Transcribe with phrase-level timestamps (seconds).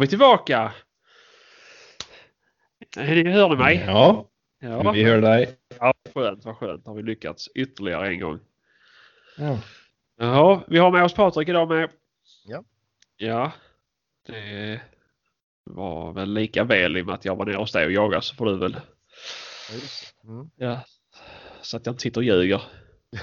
[0.00, 0.72] Vi tillbaka.
[2.96, 3.84] Hör ni mig?
[3.86, 4.26] Ja,
[4.60, 4.92] Ja.
[4.92, 5.56] vi hör dig.
[5.78, 6.86] ja skönt, vad skönt.
[6.86, 8.38] Har vi lyckats ytterligare en gång.
[9.36, 9.58] Ja.
[10.16, 11.90] Ja, vi har med oss Patrik idag med.
[12.44, 12.64] Ja.
[13.16, 13.52] Ja.
[14.26, 14.80] Det
[15.64, 18.22] var väl lika väl i och med att jag var nere hos dig och jagade
[18.22, 18.76] så får du väl.
[20.24, 20.50] Mm.
[20.56, 20.84] Ja.
[21.60, 22.62] Så att jag inte sitter och ljuger.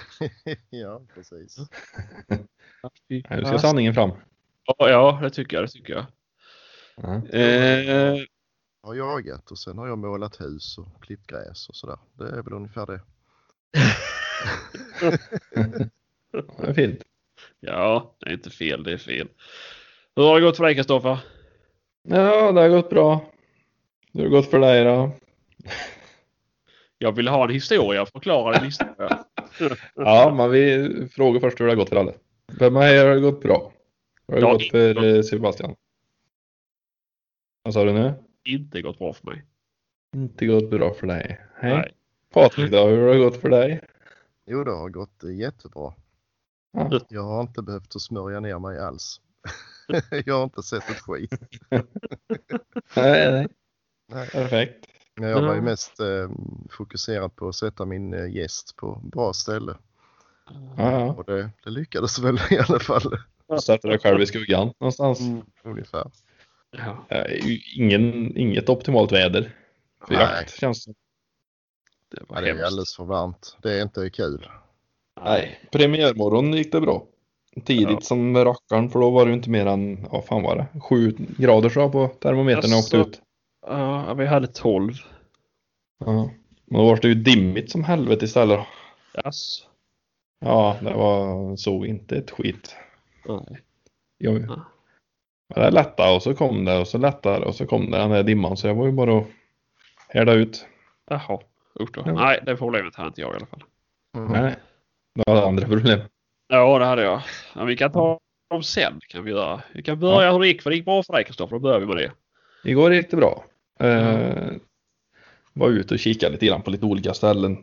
[0.69, 1.57] ja, precis.
[3.09, 4.11] Nu ska sanningen fram.
[4.65, 5.63] Ja, ja, det tycker jag.
[5.63, 6.05] Det tycker jag.
[7.03, 8.25] Eh, Jag
[8.83, 11.97] har jagat och sen har jag målat hus och klippt gräs och sådär.
[12.13, 12.99] Det är väl ungefär det.
[16.61, 17.03] Det är fint.
[17.59, 18.83] ja, det är inte fel.
[18.83, 19.27] Det är fel.
[20.15, 21.17] Hur har det gått för dig Kristoffer?
[22.03, 23.25] Ja, det har gått bra.
[24.13, 25.11] Hur har det gått för dig då?
[26.97, 28.05] Jag vill ha en historia.
[28.05, 29.23] Förklara din historia.
[29.95, 32.11] Ja, men vi frågar först hur det har gått för alla.
[32.59, 33.71] För mig har det gått bra.
[34.27, 35.75] Hur har det Ja, gått för eh, Sebastian?
[37.67, 38.13] Vad sa du nu?
[38.45, 39.43] Inte gått bra för mig.
[40.15, 41.41] Inte gått bra för dig.
[41.55, 41.73] Hej.
[41.73, 41.93] Nej.
[42.33, 43.81] Patrik då, hur har det gått för dig?
[44.45, 45.93] Jo, det har gått jättebra.
[46.73, 46.99] Ja.
[47.09, 49.21] Jag har inte behövt att smörja ner mig alls.
[50.25, 51.31] jag har inte sett ett skit.
[52.95, 53.47] Nej, nej.
[54.07, 54.29] Nej.
[54.29, 54.85] Perfekt.
[55.15, 56.29] Jag var ju mest eh,
[56.69, 59.75] fokuserad på att sätta min eh, gäst på bra ställe.
[60.77, 61.13] Ja, ja.
[61.13, 63.17] Och det, det lyckades väl i alla fall.
[63.61, 65.19] Sätter dig själv i skuggan någonstans.
[65.63, 66.11] Ungefär.
[66.77, 67.25] Ja.
[67.29, 69.55] Ju ingen, inget optimalt väder
[70.07, 70.23] för Nej.
[70.23, 70.93] jakt känns det
[72.11, 73.57] Det Ja, var det är alldeles för varmt.
[73.61, 74.49] Det är inte kul.
[75.23, 75.59] Nej.
[75.71, 77.05] Premiärmorgon gick det bra.
[77.65, 78.01] Tidigt Ja.
[78.01, 81.69] som rackaren för då var det inte mer än, vad fan var det, sju grader
[81.69, 83.21] så på termometern när jag åkte ut.
[83.67, 84.93] Ja, vi hade 12.
[85.99, 86.29] Ja.
[86.65, 88.59] Men då var det ju dimmigt som helvete istället.
[89.25, 89.59] Yes.
[90.39, 92.75] Ja, det var, såg inte ett skit.
[93.25, 93.61] Nej.
[94.17, 94.65] Jag, Ja.
[95.55, 98.09] Men det lättade och så kom det och så lättade och så kom det den
[98.09, 99.27] där dimman så jag var ju bara att
[100.09, 100.65] härda ut.
[101.09, 101.39] Jaha.
[101.81, 102.03] Usch då.
[102.05, 102.13] Ja.
[102.13, 103.63] Nej, det problemet hade inte jag i alla fall.
[104.15, 104.31] Mm.
[104.31, 104.55] Nej,
[105.15, 105.99] det var andra problem.
[106.47, 107.21] Ja, det hade jag.
[107.55, 108.19] Ja, vi kan ta
[108.49, 108.99] dem sen.
[109.07, 109.61] Kan vi, göra.
[109.73, 110.61] vi kan börja hur det gick.
[110.61, 111.55] För det gick bra för dig Kristoffer.
[111.55, 112.11] Då börjar vi med det.
[112.63, 113.45] Igår gick det bra.
[113.79, 114.51] Eh,
[115.53, 117.57] var ute och kikade lite grann på lite olika ställen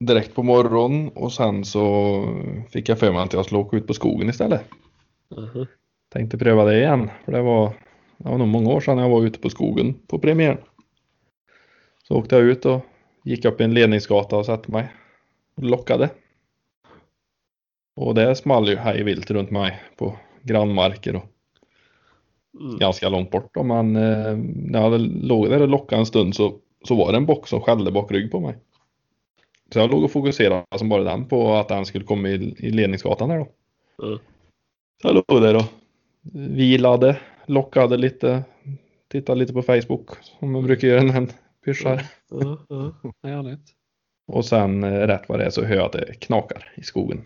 [0.00, 2.24] direkt på morgonen och sen så
[2.70, 4.64] fick jag för mig att jag skulle åka ut på skogen istället.
[5.36, 5.66] Mhm.
[6.12, 7.72] Tänkte pröva det igen för det var,
[8.16, 10.58] det var nog många år sedan jag var ute på skogen på premiären.
[12.02, 12.80] Så åkte jag ut och
[13.24, 14.92] gick upp i en ledningsgata och satte mig
[15.56, 16.10] och lockade.
[17.96, 21.24] Och det small ju hej vilt runt mig på grannmarker och
[22.60, 22.78] Mm.
[22.78, 23.54] ganska långt bort.
[23.54, 26.54] Då, men eh, när jag låg där och lockade en stund så,
[26.84, 28.56] så var det en bock som skällde bak rygg på mig.
[29.72, 32.70] Så jag låg och fokuserade som bara den på att den skulle komma i, i
[32.70, 33.48] ledningsgatan där då.
[34.06, 34.18] Mm.
[35.02, 35.62] Så jag låg där och
[36.32, 38.44] vilade, lockade lite,
[39.08, 41.28] tittade lite på Facebook som man brukar göra när man
[41.64, 42.02] pyschar.
[42.30, 42.92] Ja, ja.
[43.22, 43.74] Härligt.
[44.26, 47.20] Och sen eh, rätt vad det är så hör jag att det knakar i skogen.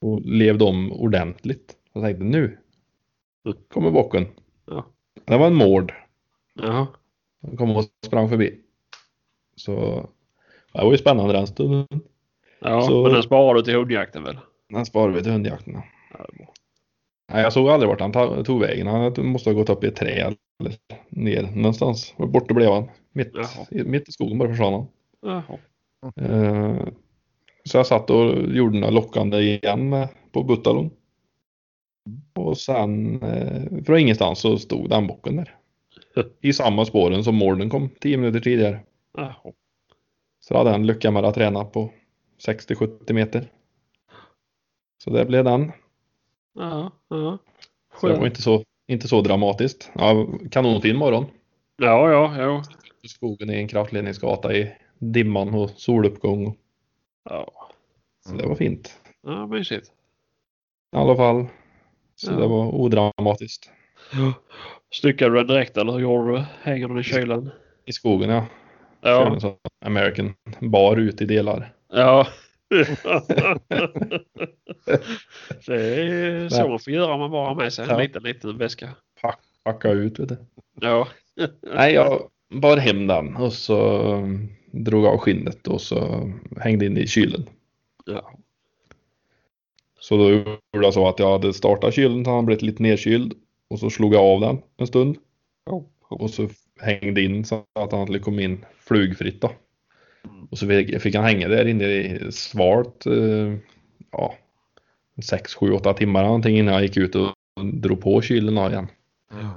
[0.00, 1.76] Och levde om ordentligt.
[1.92, 2.58] Jag tänkte nu
[3.68, 4.26] kommer bocken.
[4.66, 4.86] Ja.
[5.24, 5.94] Det var en mård.
[6.54, 6.86] Ja.
[7.42, 8.60] Han kom och sprang förbi.
[9.56, 9.72] Så
[10.72, 11.86] det var ju spännande den stunden.
[12.60, 14.38] Ja, Så- men den sparar du till hundjakten väl?
[14.68, 15.72] Den sparade vi till hundjakten.
[15.74, 15.82] ja.
[16.12, 16.52] Ja, det är bra.
[17.32, 18.86] Nej, jag såg aldrig vart han tog vägen.
[18.86, 20.74] Han måste ha gått upp i ett träd eller
[21.08, 22.14] ner någonstans.
[22.16, 22.88] Borta blev han.
[23.12, 23.66] Mitt, Jaha.
[23.84, 25.42] mitt i skogen bara försvann han.
[26.16, 26.88] Eh,
[27.64, 30.90] Så jag satt och gjorde några lockande igen på Buttalon.
[32.34, 35.54] Och sen eh, från ingenstans så stod den bocken där.
[36.40, 38.80] I samma spåren som mården kom 10 minuter tidigare.
[39.16, 39.52] Jaha.
[40.40, 41.90] Så hade han lycka med att träna på
[42.46, 43.52] 60-70 meter.
[45.04, 45.72] Så det blev den.
[46.60, 47.38] Ja, ja.
[48.00, 49.90] Så det var inte så, inte så dramatiskt.
[49.94, 51.24] Ja, kanonfin morgon.
[51.76, 52.62] Ja, ja, ja.
[53.08, 56.56] Skogen i en kraftledningsgata i dimman och soluppgång.
[57.30, 57.46] Ja,
[58.26, 59.00] Så det var fint.
[59.22, 59.86] ja mysigt.
[60.92, 61.46] I alla fall.
[62.16, 62.36] Så Ja.
[62.36, 63.70] det var odramatiskt.
[64.92, 66.44] Styckade du den direkt eller hur gjorde du?
[66.62, 67.50] Hänger den i kylen?
[67.84, 68.46] I skogen ja.
[69.00, 69.38] Ja.
[69.84, 71.72] American bar ut i delar.
[71.92, 72.26] Ja.
[75.66, 77.98] det är så man får göra om man bara har med sig en Ja.
[77.98, 78.90] liten, liten väska.
[79.64, 80.36] Packa ut vet du.
[80.80, 81.08] Ja.
[81.74, 84.02] Nej, jag bar hem den och så
[84.72, 86.30] drog av skinnet och så
[86.60, 87.46] hängde in i kylen.
[88.06, 88.32] Ja.
[90.00, 93.34] Så då gjorde jag så att jag hade startat kylen så han blivit lite nedkyld
[93.68, 95.16] och så slog jag av den en stund.
[96.08, 96.48] Och så
[96.80, 99.50] hängde in så att han skulle komma in flugfritt då.
[100.50, 100.66] Och så
[101.00, 103.54] fick, han hänga där inne i svalt, eh,
[104.12, 104.34] ja,
[105.22, 107.34] 6, 7, 8 timmar någonting innan jag gick ut och
[107.72, 108.88] drog på kylen igen.
[109.32, 109.50] Mm.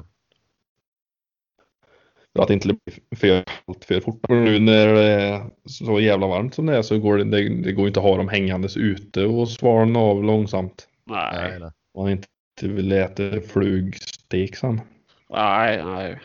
[2.35, 2.77] För att det inte blir
[3.15, 4.29] för kallt för fort.
[4.29, 7.71] Nu när det är så jävla varmt som det är så går det, det, det
[7.71, 10.87] går inte att ha dem hängandes ute och svalna av långsamt.
[11.05, 11.71] Nej, nej.
[11.97, 12.27] Man inte
[12.61, 14.81] vill äta flugstek sen.
[15.29, 16.19] nej, nej.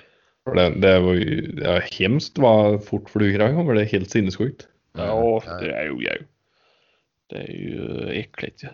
[0.48, 3.74] För det, det var ju det var hemskt vad fort flyger kommer.
[3.74, 4.66] Det är helt sinnessjukt.
[4.96, 6.12] Ja, det är ju, ja.
[7.26, 8.68] Det är ju äckligt ju.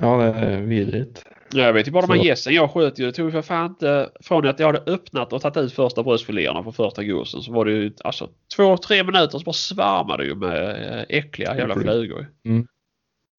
[0.00, 1.24] Ja, det är vidrigt.
[1.52, 3.06] Ja, jag vet ju bara de här gässen jag sköt ju.
[3.06, 4.10] Det tog ju för fan inte...
[4.20, 7.64] Från att jag hade öppnat och tagit ut första bröstfiléerna på första gosen så var
[7.64, 11.74] det ju alltså två, tre minuter så bara svärmade det ju med eh, äckliga jävla
[11.74, 12.26] flugor.
[12.44, 12.66] Mm.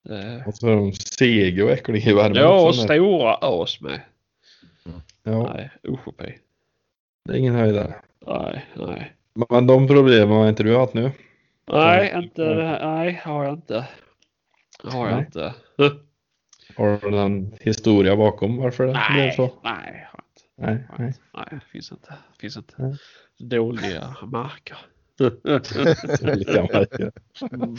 [0.10, 4.01] Eh, Och så är de sega och äckliga i värmen Ja, och stora as med.
[5.24, 6.39] Ja, Nej, usch och pej.
[7.25, 7.95] Det är ingen höjdare.
[8.27, 9.16] Nej, nej.
[9.50, 11.12] Men de problemen har inte du haft nu?
[11.72, 12.42] Nej, inte,
[12.83, 13.88] nej, har jag inte.
[14.83, 15.25] Har jag Nej.
[15.25, 15.54] inte.
[16.77, 19.54] Har du någon historia bakom varför det blev Nej, så?
[19.63, 20.42] nej, har inte.
[20.57, 21.13] Nej, nej.
[21.33, 22.13] Nej, finns inte.
[22.39, 22.74] Finns inte.
[22.77, 22.98] Nej.
[23.39, 24.78] Dåliga marker.
[26.33, 27.12] Olika marker.
[27.51, 27.75] Mm.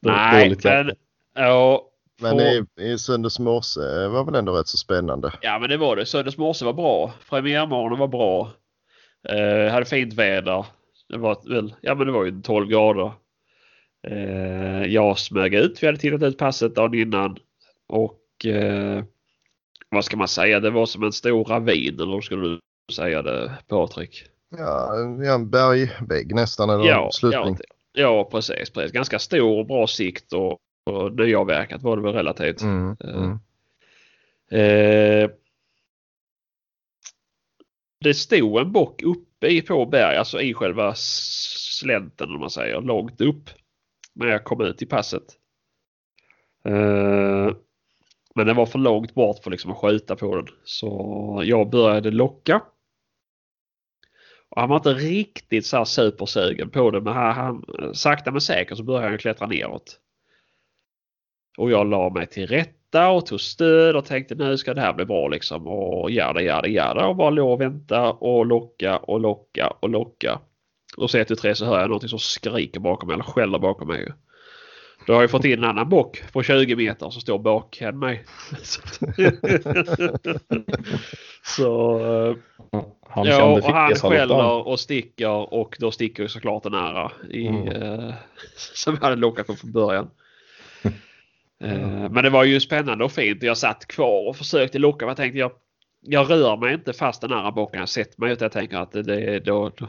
[0.00, 0.90] Nej, men
[1.34, 1.90] ja.
[2.20, 5.32] Men i, i söndags morse var väl ändå rätt så spännande.
[5.42, 6.06] Ja, men det var det.
[6.06, 7.12] Söndags morse var bra.
[7.30, 8.50] Premiärmorgonen var bra.
[9.28, 10.66] Eh, hade fint väder.
[11.08, 13.12] Det var väl, ja men det var ju 12 grader.
[14.08, 15.82] Eh, jag smög ut.
[15.82, 17.36] Vi hade tittat ut passet dagen innan.
[17.88, 19.04] Och eh,
[19.90, 20.60] vad ska man säga?
[20.60, 22.60] Det var som en stor ravin eller hur skulle du
[22.94, 24.24] säga det Patrik?
[24.58, 27.56] Ja, ja en bergvägg nästan eller Ja, slutning.
[27.92, 28.92] ja, ja precis, precis.
[28.92, 32.62] Ganska stor och bra sikt och, och nyavverkat var det väl relativt.
[32.62, 33.38] Mm, Eh, mm.
[34.50, 35.30] Eh,
[38.00, 42.80] det stod en bock uppe i på berg, alltså i själva slänten om man säger,
[42.80, 43.50] långt upp.
[44.12, 45.24] När jag kom ut i passet.
[46.64, 47.50] Eh,
[48.34, 50.46] men den var för långt bort för liksom att skjuta på den.
[50.64, 52.62] Så jag började locka.
[54.48, 57.64] Och han var inte riktigt så här supersugen på det men han, han,
[57.94, 60.00] sakta men säkert så började han klättra neråt.
[61.58, 64.92] Och jag la mig till rätta och tog stöd och tänkte nu ska det här
[64.92, 65.66] bli bra liksom.
[65.66, 70.40] Och jada jada jada och bara låg och vänta och locka och locka och locka.
[70.96, 73.58] Och så ett tu tre så hör jag någonting som skriker bakom mig eller skäller
[73.58, 74.12] bakom mig.
[75.06, 78.24] Då har jag fått in en annan bock på 20 meter som står bakom mig.
[81.42, 82.36] så eh,
[83.08, 87.46] Han ja, och han skäller och sticker och då sticker ju såklart den nära i,
[87.46, 87.68] Mm.
[87.68, 88.14] eh,
[88.74, 90.10] som jag hade lockat på från början.
[91.60, 93.42] Eh, men det var ju spännande och fint.
[93.42, 95.06] Jag satt kvar och försökte locka.
[95.06, 95.52] Jag tänkte jag,
[96.00, 98.36] jag rör mig inte fast den nära bocken jag sett mig.
[98.40, 99.88] Jag tänker att det, då, då,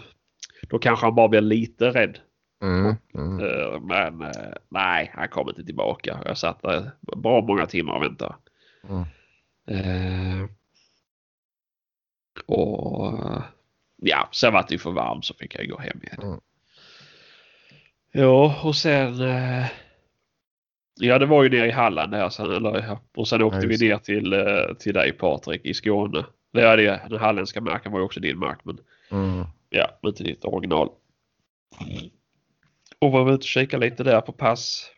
[0.62, 2.20] då kanske han bara blir lite rädd.
[2.62, 3.40] Mm, mm.
[3.40, 6.20] Eh, men eh, nej, han kom inte tillbaka.
[6.26, 8.36] Jag satt där bra många timmar och väntade.
[8.90, 9.06] Mm.
[9.68, 10.50] Eh,
[12.46, 13.14] och
[13.96, 16.22] ja, sen var det för varmt så fick jag gå hem igen.
[16.22, 16.40] Mm.
[18.12, 19.22] Ja, och sen
[21.00, 22.52] Ja, det var ju nere i Halland där sen.
[22.52, 22.98] Eller.
[23.16, 26.26] Och sen åkte Ja, vi ner till, eh, till dig Patrik i Skåne.
[26.54, 28.60] Det är det, den halländska marken var ju också din mark.
[28.64, 28.78] Men
[29.12, 29.46] Mm.
[29.70, 30.90] ja, inte ditt original.
[33.00, 34.92] Och var ute och kikade lite där på pass.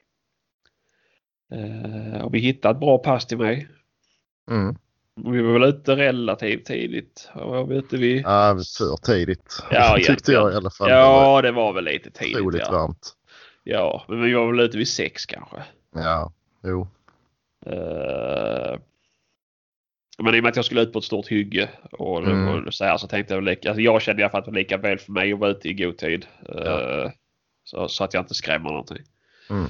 [1.53, 3.67] Eh, och vi hittade ett bra pass till mig.
[4.51, 4.75] Mm.
[5.15, 7.29] Vi var väl ute relativt tidigt.
[7.35, 8.21] Var vi ute vid...
[8.21, 10.89] Ja, för tidigt Ja, tyckte jag i alla fall.
[10.89, 12.35] Ja, det var väl lite tidigt.
[12.37, 12.71] otroligt Ja.
[12.71, 13.13] varmt.
[13.63, 15.63] ja, men vi var väl ute vid sex kanske.
[15.95, 16.31] Ja,
[16.63, 16.87] jo.
[17.65, 18.79] Eh,
[20.19, 22.45] men i och med att jag skulle ut på ett stort hygge och Mm.
[22.45, 24.51] var så här så tänkte jag lika, alltså jag kände i alla fall att det
[24.51, 26.25] var lika väl för mig att vara ute i god tid.
[26.47, 27.11] Ja.
[27.63, 29.03] så, så att jag inte skrämmer någonting.
[29.49, 29.69] Mm.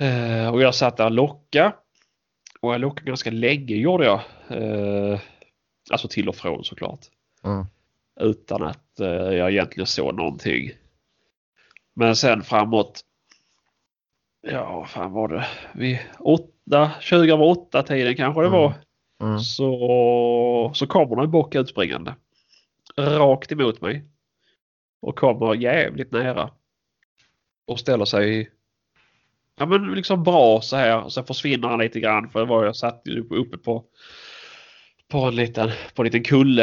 [0.00, 1.72] Eh, och jag satt där och lockade.
[2.60, 4.20] Och jag lockade ganska länge gjorde jag.
[4.48, 5.20] Eh,
[5.90, 7.00] alltså till och från såklart.
[7.44, 7.66] Mm.
[8.20, 10.70] Utan att jag egentligen såg någonting.
[11.94, 13.00] Men sen framåt.
[14.42, 15.46] Ja, vad fan var det?
[15.74, 18.58] Vid åtta, 20 över åtta tiden kanske det Mm.
[18.60, 18.74] var.
[19.22, 19.38] Mm.
[19.38, 22.14] Så, så kommer det en bock utspringande.
[22.96, 24.04] Rakt emot mig.
[25.02, 26.50] Och kommer jävligt nära.
[27.66, 28.50] Och ställer sig
[29.58, 31.04] Ja men liksom bra så här.
[31.04, 33.84] Och sen försvinner han lite grann för det var jag satt uppe på
[35.08, 36.62] på en liten, på en liten kulle.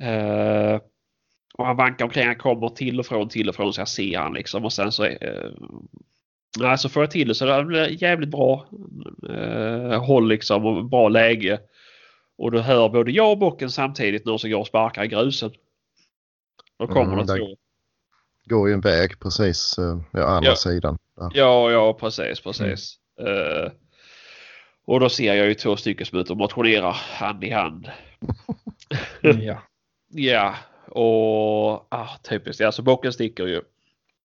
[0.00, 0.80] Eh,
[1.54, 4.18] och han vankar omkring, han kommer till och från, till och från så jag ser
[4.18, 5.50] han liksom och sen så eh,
[6.58, 8.66] Nej, så får jag till det så det blir jävligt bra
[9.28, 11.60] eh, håll liksom och bra läge.
[12.38, 15.50] Och då hör både jag och bocken samtidigt någon som går och sparkar i grusen.
[16.78, 17.56] Då kommer Mm, det.
[18.44, 20.56] Går ju en väg precis eh, ja, andra Ja.
[20.56, 20.98] sidan.
[21.16, 21.30] Ja.
[21.34, 22.96] Ja, ja precis, precis.
[23.20, 23.72] Eh,
[24.84, 27.90] och då ser jag ju två stycken som är ute och motionerar hand i hand.
[29.20, 29.62] Ja.
[30.14, 30.54] Ja,
[30.88, 32.60] och ah, typiskt.
[32.62, 33.62] Alltså bocken sticker ju.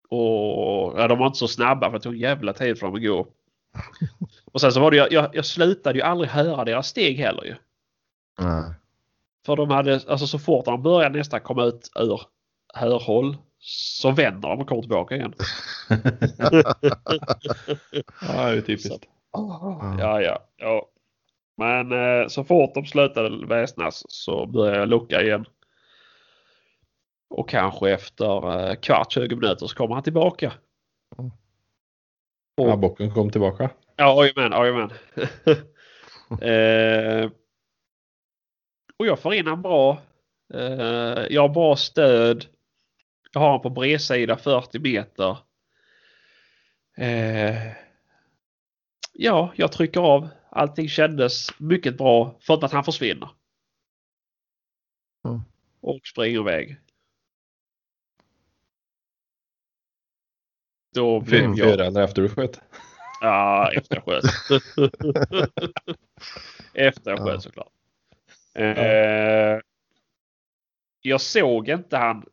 [0.08, 2.96] Och ja, de var inte så snabba för det tog en jävla tid för dem
[2.96, 3.26] att gå.
[4.52, 7.44] Och sen så var det jag, jag, jag slutade ju aldrig höra deras steg heller
[7.44, 7.54] ju.
[8.38, 8.74] Nej.
[9.46, 12.20] För de hade, alltså så fort de började nästan komma ut ur
[12.74, 15.34] hörhåll så vänder de och kommer tillbaka igen.
[18.20, 19.04] ja, det är typiskt.
[19.32, 20.88] Ja, ja, ja.
[21.56, 25.46] Men eh, så fort de slutade väsnas så började jag lucka igen.
[27.36, 30.52] Och kanske efter eh, kvart, 20 minuter så kommer han tillbaka.
[32.56, 33.70] Ja, bocken kom tillbaka.
[33.96, 34.90] Ja, jajamän, jajamän.
[36.40, 37.30] eh,
[38.96, 40.02] och jag får in en bra.
[40.54, 42.46] Eh, jag har bra stöd.
[43.32, 45.38] Jag har en på bredsida 40 meter.
[46.96, 47.72] Eh,
[49.12, 50.28] ja, jag trycker av.
[50.50, 53.28] Allting kändes mycket bra för att han försvinner.
[55.28, 55.40] Mm.
[55.80, 56.83] Och springer iväg.
[60.94, 61.58] Då blev jag...
[61.58, 62.60] fyra eller efter du sköt.
[63.20, 64.24] Ja, efter jag sköt.
[66.74, 67.40] efter jag sköt Ja.
[67.40, 67.72] såklart.
[68.54, 69.60] Eh,
[71.02, 72.24] jag såg inte han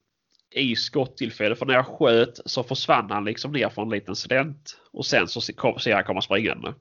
[0.55, 4.77] i skottillfälle för när jag sköt så försvann han liksom ner från en liten student.
[4.93, 6.73] Och sen så kom, ser jag komma springande.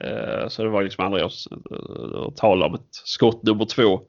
[0.00, 1.32] Eh, så det var liksom aldrig att,
[2.28, 4.00] att tala om ett skott nummer två.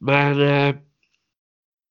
[0.00, 0.76] Men eh,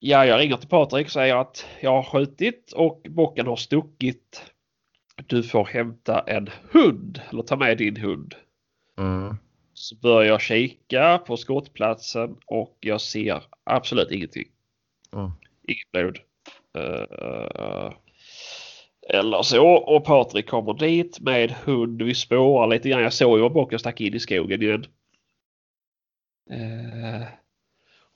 [0.04, 4.54] ja, jag ringer till Patrik och säger att jag har skjutit och bocken har stuckit.
[5.16, 8.36] Du får hämta en hund eller ta med din hund.
[8.98, 9.36] Mm.
[9.74, 14.48] Så börjar jag kika på skottplatsen och jag ser absolut ingenting.
[15.14, 15.32] Mm.
[15.68, 16.20] Inget blod.
[16.78, 17.94] Eh,
[19.10, 19.68] eller så.
[19.68, 22.02] Och Patrik kommer dit med hund.
[22.02, 23.04] Vi spårar lite grann.
[23.04, 24.86] Jag såg ju att bocken stack in i skogen igen.
[26.50, 27.41] Och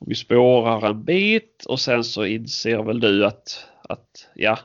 [0.06, 4.58] vi spårar en bit och sen så inser väl du att, att ja,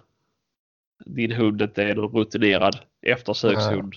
[1.05, 3.93] din hund inte är någon rutinerad eftersökshund.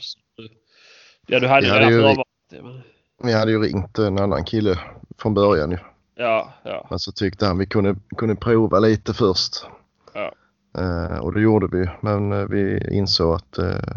[1.26, 2.62] Ja, du hade Ja, ju det är redan ju- det.
[2.62, 2.81] men-
[3.23, 4.79] Vi hade ju ringt en annan kille
[5.19, 5.79] från början ju.
[6.14, 6.87] Ja, ja.
[6.91, 9.67] Men så tyckte han vi kunde, kunde prova lite först.
[10.14, 10.33] Ja.
[10.79, 11.88] Eh, och det gjorde vi.
[12.00, 13.97] Men eh, vi insåg att eh,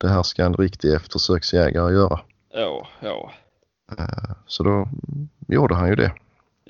[0.00, 2.20] det här ska en riktig eftersöksjägare göra.
[2.52, 3.32] Ja, ja.
[3.98, 4.88] Eh, så då
[5.48, 6.12] gjorde han ju det.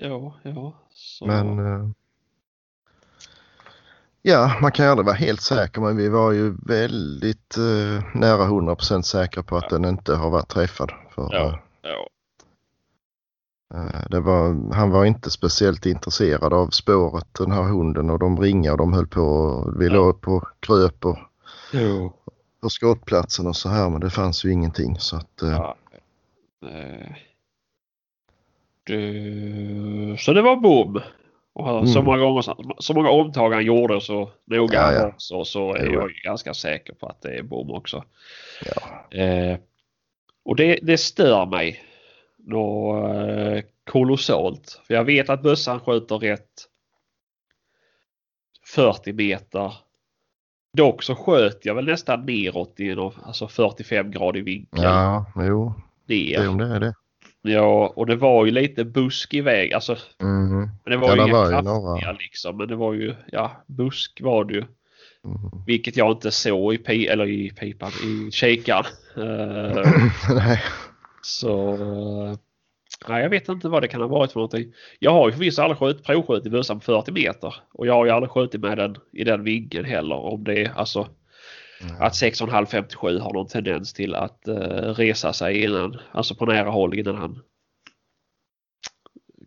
[0.00, 0.74] Ja, ja.
[0.90, 1.26] Så.
[1.26, 1.88] Men eh,
[4.22, 8.44] ja, man kan ju aldrig vara helt säker men vi var ju väldigt eh, nära
[8.46, 10.92] 100% säkra på att den inte har varit träffad.
[11.14, 11.58] För, Ja.
[11.82, 12.08] ja.
[14.12, 18.72] eh, var, han var inte speciellt intresserad av spåret den här hunden och de ringade
[18.72, 19.92] och de höll på och vi Ja.
[19.94, 21.18] låg på kröp och
[21.72, 22.12] Jo.
[22.60, 25.76] på skottplatsen och så här men det fanns ju ingenting så att eh, Ja.
[28.90, 30.16] Eh.
[30.16, 31.00] Så det var bom.
[31.52, 32.04] Och så Mm.
[32.04, 32.42] många gånger,
[32.82, 35.14] så många omtag han gjorde så noga Ja, ja.
[35.16, 38.04] så, så är jag ganska säker på att det är bom också.
[38.64, 39.18] ja.
[39.18, 39.58] Eh,
[40.44, 41.80] och det, det stör mig
[42.38, 44.80] nå eh, kolossalt.
[44.86, 46.50] För jag vet att bössan skjuter rätt
[48.74, 49.74] 40 meter.
[50.76, 54.82] Dock så sköt jag väl nästan neråt i en alltså 45 gradig vinkel.
[54.84, 55.74] ja, jo, ner.
[56.06, 56.94] det är om det är det.
[57.48, 59.72] Ja, och det var ju lite buskig väg.
[59.72, 60.58] Alltså, Mhm.
[60.84, 62.12] men det var Ja, ju inga kraftningar några.
[62.12, 62.56] liksom.
[62.56, 64.60] Men det var ju, ja, busk var det ju.
[65.24, 65.64] Mhm.
[65.66, 68.84] Vilket jag inte såg i, pi eller i pipan, i kikaren.
[69.16, 69.92] Eh,
[70.34, 70.62] Nej.
[71.22, 71.76] så,
[73.08, 74.72] nej jag vet inte vad det kan ha varit för någonting.
[74.98, 77.54] Jag har ju förvisso aldrig skjut, provskjutit bössan på 40 meter.
[77.72, 80.16] Och jag har ju aldrig skjutit med den i den vinkeln heller.
[80.16, 81.08] Om det är alltså
[81.98, 84.54] att 6,5-57 har någon tendens till att eh,
[84.94, 87.42] resa sig innan, alltså på nära håll innan han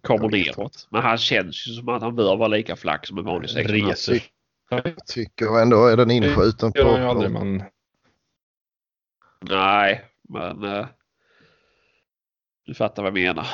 [0.02, 0.88] kommer Jag neråt.
[0.90, 3.68] Men han känns ju som att han bör vara lika flack som en vanlig 6,5.
[3.68, 4.24] Reser.
[4.70, 7.64] Jag tycker ändå är den inskjuten på, aldrig men
[9.42, 10.88] Nej, men eh,
[12.66, 13.48] du fattar vad jag menar.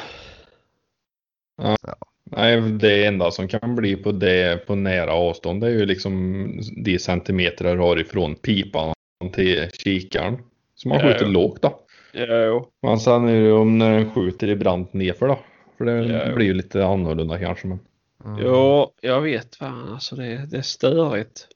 [2.31, 6.45] Nej, det enda som kan bli på det på nära avstånd det är ju liksom
[6.85, 8.93] de centimeter du har ifrån pipan
[9.33, 10.37] till kikaren.
[10.75, 11.31] Så man Ja, skjuter ja.
[11.31, 11.79] lågt då.
[12.13, 15.39] Jo, Men sen är det ju om när den skjuter i brant nerför då.
[15.77, 16.35] För det Ja, jo.
[16.35, 17.67] blir ju lite annorlunda kanske.
[17.67, 17.79] Men...
[18.25, 18.39] Mm.
[18.45, 21.47] jo, jag vet fan alltså det, det är störigt.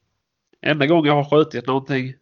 [0.62, 2.14] Enda gången jag har skjutit någonting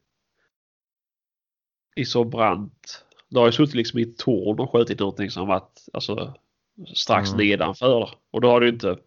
[1.96, 3.04] i så brant.
[3.30, 6.34] Då har jag suttit liksom i ett torn och skjutit någonting som varit alltså,
[6.96, 7.46] strax Mm.
[7.48, 8.10] nedanför.
[8.32, 8.98] Och då har det inte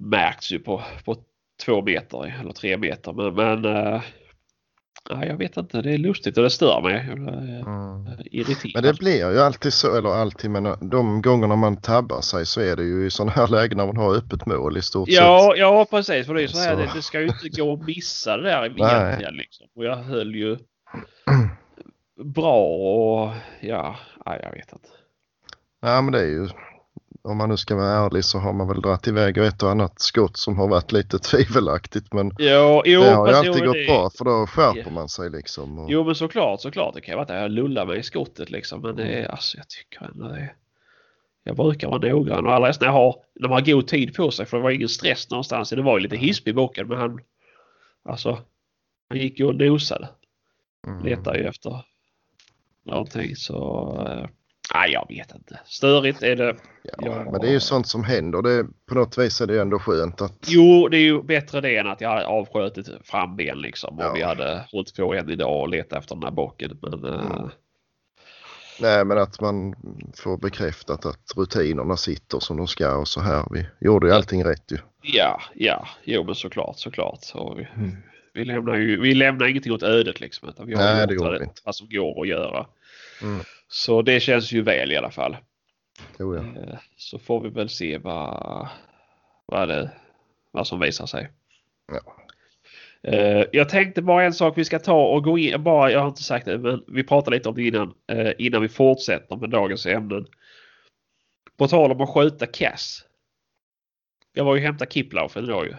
[0.00, 1.16] märkts ju på, på
[1.64, 3.12] två meter eller tre meter.
[3.12, 4.02] Men, men eh,
[5.10, 5.82] nej, jag vet inte.
[5.82, 6.94] Det är lustigt och det stör mig.
[6.94, 7.12] Eh,
[7.66, 8.06] Mm.
[8.30, 8.72] irriterad.
[8.74, 12.60] Men det blir ju alltid så, eller alltid, men de gångerna man tabbar sig så
[12.60, 15.48] är det ju i sådana här lägen när man har öppet mål i stort Ja,
[15.52, 15.60] sett.
[15.60, 16.26] ja precis.
[16.26, 18.42] För det är så här, Så- det, det ska ju inte gå att missa det
[18.42, 19.34] där egentligen.
[19.34, 19.66] Liksom.
[19.76, 20.56] Och jag höll ju
[22.24, 24.88] bra och ja, nej, jag vet inte.
[25.80, 26.48] Ja, men det är ju,
[27.22, 30.00] om man nu ska vara ärlig så har man väl dragit iväg ett och annat
[30.00, 32.12] skott som har varit lite tvivelaktigt.
[32.12, 34.90] Men Jo, jo, det har ju alltid jo, gått det- bra för då skärper Ja.
[34.90, 35.78] man sig liksom.
[35.78, 36.94] Och, Jo men såklart, såklart.
[36.94, 38.80] Det kan ju vara att jag lullar mig i skottet liksom.
[38.80, 40.54] Men det är, alltså jag tycker ändå det är...
[41.44, 44.30] Jag brukar vara noggrann och helst när jag har, när man har god tid på
[44.30, 45.70] sig för det var ingen stress någonstans.
[45.70, 47.20] Det var ju lite hisp i boken men han...
[48.04, 48.38] Alltså...
[49.08, 50.08] Han gick ju och nosade.
[50.86, 51.04] mm.
[51.04, 51.84] Letade ju efter
[52.84, 54.28] någonting så...
[54.74, 55.60] Nej jag vet inte.
[55.64, 56.56] Störigt är det.
[56.82, 57.30] Ja, Ja.
[57.30, 58.42] Men det är ju sånt som händer.
[58.42, 60.32] Det, på något vis är det ändå skönt att...
[60.46, 63.98] Jo det är ju bättre det än att jag hade avskjutit framben liksom.
[63.98, 64.12] Och Ja.
[64.12, 66.78] vi hade hållit på än idag och letat efter den här bocken.
[66.82, 67.04] Men...
[67.04, 67.50] eh, Mm.
[68.80, 69.74] Nej, men att man
[70.16, 73.44] får bekräftat att rutinerna sitter som de ska och så här.
[73.50, 74.78] Vi gjorde ju allting rätt ju.
[75.02, 77.18] Ja, ja, jo men såklart, såklart.
[77.34, 77.96] Och vi, Mm.
[78.34, 80.48] vi, lämnar ju, vi lämnar ingenting åt ödet liksom.
[80.48, 81.60] Utan vi har Nej, det vad vi inte.
[81.64, 82.66] vad som går att göra.
[83.22, 83.40] Mm.
[83.68, 85.36] Så det känns ju väl i alla fall.
[86.18, 86.40] Jo, ja.
[86.40, 88.68] Eh, Så får vi väl se vad,
[89.46, 89.90] vad, det,
[90.50, 91.30] vad som visar sig.
[91.92, 92.16] Ja.
[93.10, 96.08] Eh, Jag tänkte bara en sak vi ska ta och gå in, bara, jag har
[96.08, 99.50] inte sagt det, men vi pratade lite om det innan, eh, innan vi fortsätter med
[99.50, 100.26] dagens ämnen.
[101.56, 103.04] På tal om att skjuta kass.
[104.32, 105.74] Jag var ju och hämtade Kiplaufen idag ju.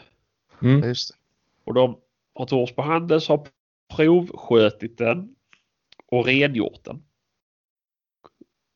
[0.69, 0.87] Mm.
[0.87, 1.15] Just det.
[1.63, 1.97] Och de
[2.37, 3.47] på Torsby Handels har
[3.95, 5.35] provskötit den
[6.11, 7.03] och rengjort den.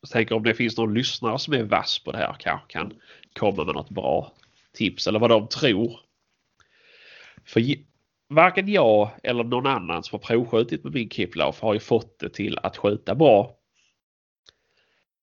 [0.02, 2.92] Jag tänker om det finns någon lyssnare som är vass på det här kanske kan
[3.32, 4.32] komma med något bra
[4.72, 6.00] tips eller vad de tror.
[7.44, 7.62] För
[8.28, 12.28] varken jag eller någon annan som har provskjutit med min Kiplauf har ju fått det
[12.28, 13.56] till att skjuta bra.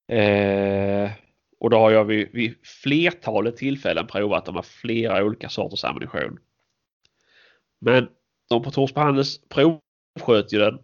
[0.07, 1.11] Eh,
[1.59, 6.39] och då har jag vid, vid flertalet tillfällen provat de med flera olika sorters ammunition.
[7.79, 8.09] Men
[8.49, 10.79] de på Torsby Handels provsköt ju den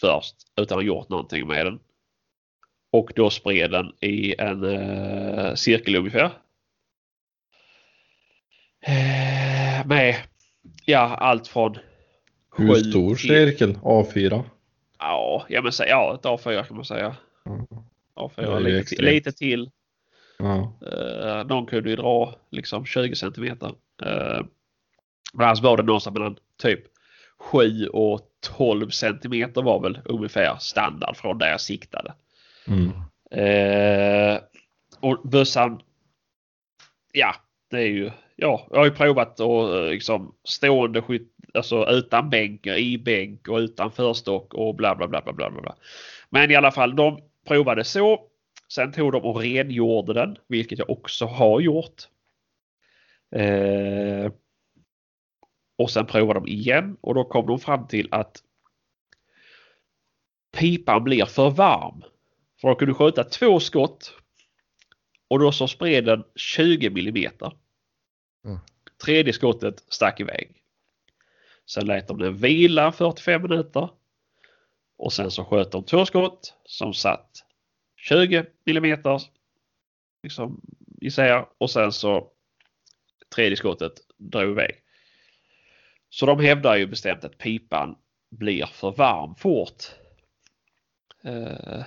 [0.00, 1.80] först utan att ha gjort någonting med den.
[2.90, 6.30] Och då spred den i en uh, cirkel ungefär.
[8.80, 10.16] Eh, med
[10.84, 11.78] ja, allt från
[12.56, 13.74] Hur stor till- cirkel?
[13.82, 14.44] A4?
[14.98, 17.16] Ja, ja, men, ja ett A4 kan man säga.
[17.46, 17.66] Mm.
[18.14, 19.02] A4 Det är ju lite, extremt.
[19.02, 19.70] lite till.
[20.38, 20.72] Ja.
[20.82, 23.66] Uh, någon kunde ju dra liksom 20 centimeter.
[23.66, 24.46] Uh,
[25.34, 26.80] men annars var det någonstans mellan typ
[27.38, 28.20] 7 och
[28.56, 32.14] 12 centimeter var väl ungefär standard från där jag siktade.
[32.68, 32.90] Mm.
[33.30, 34.40] Eh,
[35.00, 35.82] och bössan.
[37.12, 37.34] Ja,
[37.70, 38.10] det är ju.
[38.36, 43.48] Ja, jag har ju provat och eh, liksom stående skytt, alltså utan bänk, i bänk
[43.48, 45.62] och utan förstock och bla bla bla bla bla bla.
[45.62, 45.76] bla.
[46.30, 48.24] Men i alla fall, de provade så.
[48.68, 52.02] Sen tog de och rengjorde den, vilket jag också har gjort.
[53.36, 54.32] Eh,
[55.78, 58.42] och sen provade de igen och då kom de fram till att
[60.58, 62.02] pipan blir för varm.
[62.60, 64.14] För att kunna skjuta två skott
[65.28, 67.52] och då så spred den 20 millimeter.
[68.44, 68.58] Mm.
[69.04, 70.62] Tredje skottet stack iväg.
[71.66, 73.88] Sen lät de den vila 45 minuter.
[74.98, 77.30] Och sen så sköt de två skott som satt
[77.96, 79.22] 20 millimeter
[80.22, 80.60] liksom
[81.00, 82.30] isär och sen så
[83.34, 84.82] tredje skottet drog iväg.
[86.10, 87.96] Så de hävdar ju bestämt att pipan
[88.30, 89.84] blir för varm fort.
[91.24, 91.84] Eh,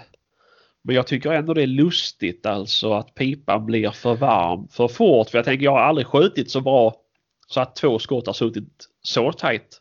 [0.84, 5.30] men jag tycker ändå det är lustigt alltså att pipan blir för varm för fort.
[5.30, 6.96] För jag tänker jag har aldrig skjutit så bra
[7.48, 9.80] så att två skott har suttit så tajt.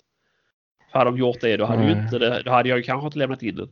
[0.93, 2.05] För hade de gjort det då hade, ju Nej.
[2.05, 3.69] inte det, då hade jag ju kanske inte lämnat in den.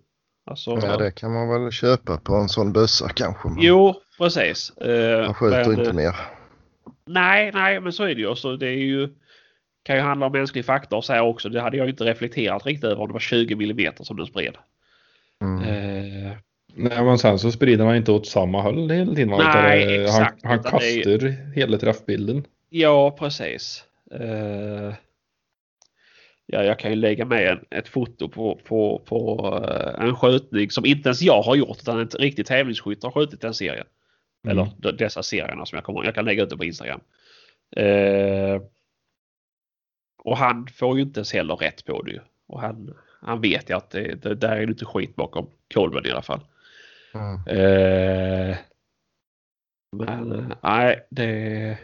[0.46, 3.48] Alltså, Ja, det kan man väl köpa på en sån bössa kanske.
[3.48, 4.70] Man, Jo, precis.
[4.76, 6.16] Eh, man skjuter men, inte mer.
[7.06, 8.34] Nej, nej, men så är det ju.
[8.34, 9.08] Så det är ju
[9.82, 11.48] kan ju handla om mänsklig faktor så här också.
[11.48, 14.26] Det hade jag ju inte reflekterat riktigt över om det var 20 millimeter som den
[14.26, 14.56] spred.
[15.42, 15.62] Mm.
[15.62, 16.32] Eh,
[16.78, 19.28] Nej men sen så sprider han inte åt samma håll hela tiden.
[19.28, 22.44] Nej, Utan det- exakt, Han, han det är- kastar hela träffbilden.
[22.70, 23.84] Ja, precis.
[24.20, 24.94] Eh,
[26.46, 30.70] ja, jag kan ju lägga med en, ett foto på, på, på eh, en skjutning
[30.70, 33.86] som inte ens jag har gjort utan en riktig tävlingsskytt har skjutit den serien.
[34.44, 34.58] Mm.
[34.58, 37.00] Eller dessa serierna som jag kommer Jag kan lägga ut det på Instagram.
[37.76, 38.62] Eh,
[40.22, 42.20] och han får ju inte ens heller rätt på det.
[42.46, 46.10] Och han, han vet ju att det, det där är lite skit bakom kolven i
[46.10, 46.40] alla fall.
[47.14, 47.34] Mm.
[47.46, 48.56] Eh,
[49.96, 51.78] men eh, nej, det,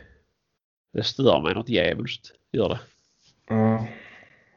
[0.93, 2.33] det stör mig något djävulskt.
[2.53, 2.81] Gör det.
[3.55, 3.85] Mm.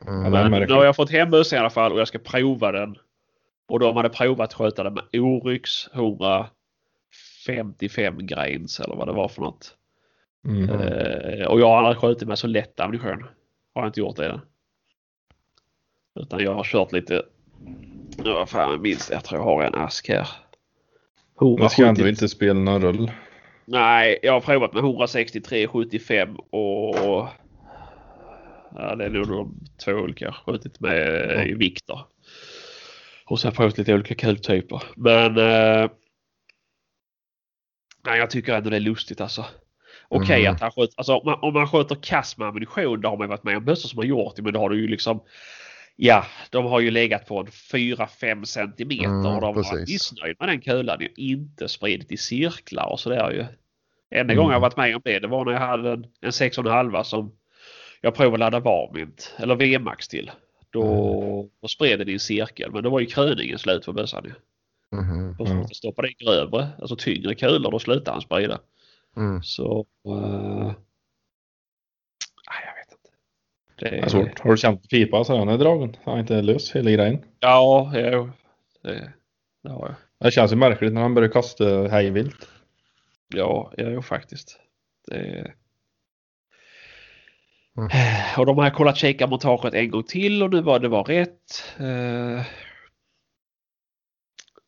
[0.06, 2.72] Är Men nu har jag fått hem bössan i alla fall och jag ska prova
[2.72, 2.98] den
[3.68, 9.42] Och de hade provat sköta det med Oryx 155 grains eller vad det var för
[9.42, 9.76] något.
[10.46, 10.70] Mm.
[10.70, 13.24] Eh, och jag har aldrig skjutit med så lätt ammunition.
[13.74, 14.42] Har jag inte gjort det.
[16.20, 17.24] Utan jag har kört lite,
[18.18, 20.28] vad fan jag minns jag tror jag har en ask här.
[21.40, 23.12] Det ska 170 ändå inte spela någon roll.
[23.66, 27.28] Nej, jag har provat med 163, 75 och
[28.76, 32.00] ja, det är nog de två olika skjutit med i vikter.
[33.26, 34.84] Och sen provat lite olika kultyper.
[34.96, 35.90] Men eh,
[38.06, 39.46] nej, jag tycker ändå det är lustigt alltså.
[40.10, 40.54] Okej Mm.
[40.54, 43.26] att han sköt, alltså, om, man, om man sköter kass med ammunition, det har man
[43.26, 45.22] ju varit med om bössor som har gjort det, men då har du ju liksom
[46.00, 49.90] Ja, de har ju legat på en 4-5 centimeter Mm, och de har varit precis.
[49.90, 51.00] missnöjda med den kulan.
[51.00, 53.46] ju inte spridit i cirklar och sådär ju.
[54.12, 54.36] Enda Mm.
[54.38, 57.32] gången jag varit med om det, det var när jag hade en, en 6,5 som
[58.02, 60.32] jag provade att ladda varmint, eller VMAX till.
[60.70, 61.50] Då, Mm.
[61.62, 64.34] då spred den i en cirkel, men då var ju kröningen slut på bössan ju.
[64.98, 65.30] Mhm.
[65.30, 65.58] Och så Mm.
[65.58, 65.68] mm.
[65.68, 68.60] stoppade in grövre, alltså tyngre kulor, då slutade han sprida.
[69.18, 69.44] Mm.
[69.44, 69.86] Så...
[70.08, 70.74] Uh,
[72.50, 73.10] nej, jag vet inte.
[73.80, 74.40] Det, Det är svårt.
[74.40, 75.96] Har du känt pipa så han är dragen?
[76.04, 77.24] Han är inte lös hela grejen.
[77.40, 78.30] Ja, jo.
[78.84, 79.14] Det,
[79.64, 79.96] det har jag.
[80.28, 82.50] Det känns ju märkligt när han börjar kasta hejvilt.
[83.36, 84.60] Ja, jo, faktiskt.
[85.08, 85.54] Det...
[87.78, 87.90] Mm.
[88.38, 91.64] Och de har kollat kikarmontaget en gång till och nu var det var rätt.
[91.80, 92.42] Uh...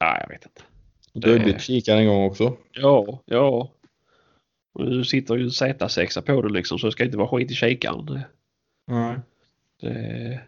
[0.02, 0.62] Nej, jag vet inte.
[1.14, 2.58] Du har Det- bytt kikare en gång också.
[2.72, 3.72] Ja, ja.
[4.74, 7.52] Och nu sitter ju en Z6 på den liksom så det ska inte vara skit
[7.52, 8.20] i kikaren.
[8.90, 9.20] Det, Nej.
[9.82, 10.40] det...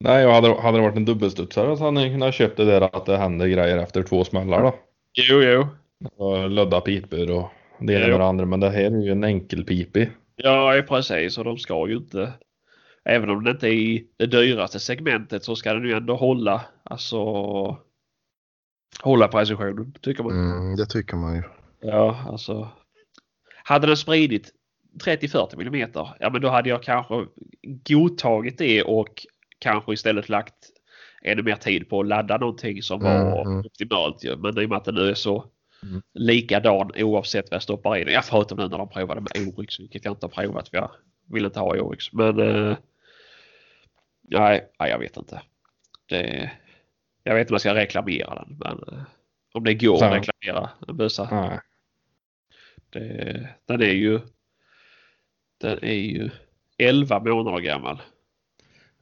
[0.00, 2.96] Nej, och hade, hade det varit en dubbelstudsare så hade ni kunnat köpt det där
[2.96, 4.74] att det händer grejer efter två smällar då.
[5.12, 5.66] Jo, jo.
[6.16, 7.48] Och lödda pipor och
[7.80, 8.46] det ena med det andra.
[8.46, 10.10] Men det här är ju en enkelpipig.
[10.36, 11.38] Ja, precis.
[11.38, 12.32] Och de ska ju inte...
[13.04, 16.64] Även om det inte är i det dyraste segmentet så ska den ju ändå hålla.
[16.82, 17.18] Alltså...
[19.02, 20.32] Hålla precisionen, tycker man.
[20.32, 21.42] Mm, det tycker man ju.
[21.80, 22.68] Ja, alltså.
[23.64, 24.50] Hade den spridit
[25.04, 27.14] 30-40 millimeter, ja men då hade jag kanske
[27.88, 29.26] godtagit det och
[29.58, 30.54] kanske istället lagt
[31.22, 34.36] ännu mer tid på att ladda någonting som var Mm, optimalt ju.
[34.36, 35.44] Men i och med att den nu är så
[35.84, 36.02] Mm.
[36.14, 38.14] likadan oavsett vad jag stoppar i den.
[38.14, 40.90] Jag förutom nu när de provade med Oryx, vilket jag inte har provat för jag
[41.32, 42.12] vill inte ha Oryx.
[42.12, 42.76] Men eh,
[44.22, 45.42] nej, nej, jag vet inte.
[46.06, 46.50] Det,
[47.22, 48.56] jag vet inte om jag ska reklamera den.
[48.58, 49.02] Men eh,
[49.52, 50.04] om det går Så.
[50.04, 51.28] att reklamera en bössa.
[51.30, 51.60] Nej.
[52.90, 54.20] Det, den är ju
[55.62, 56.30] den är ju
[56.78, 58.02] 11 månader gammal.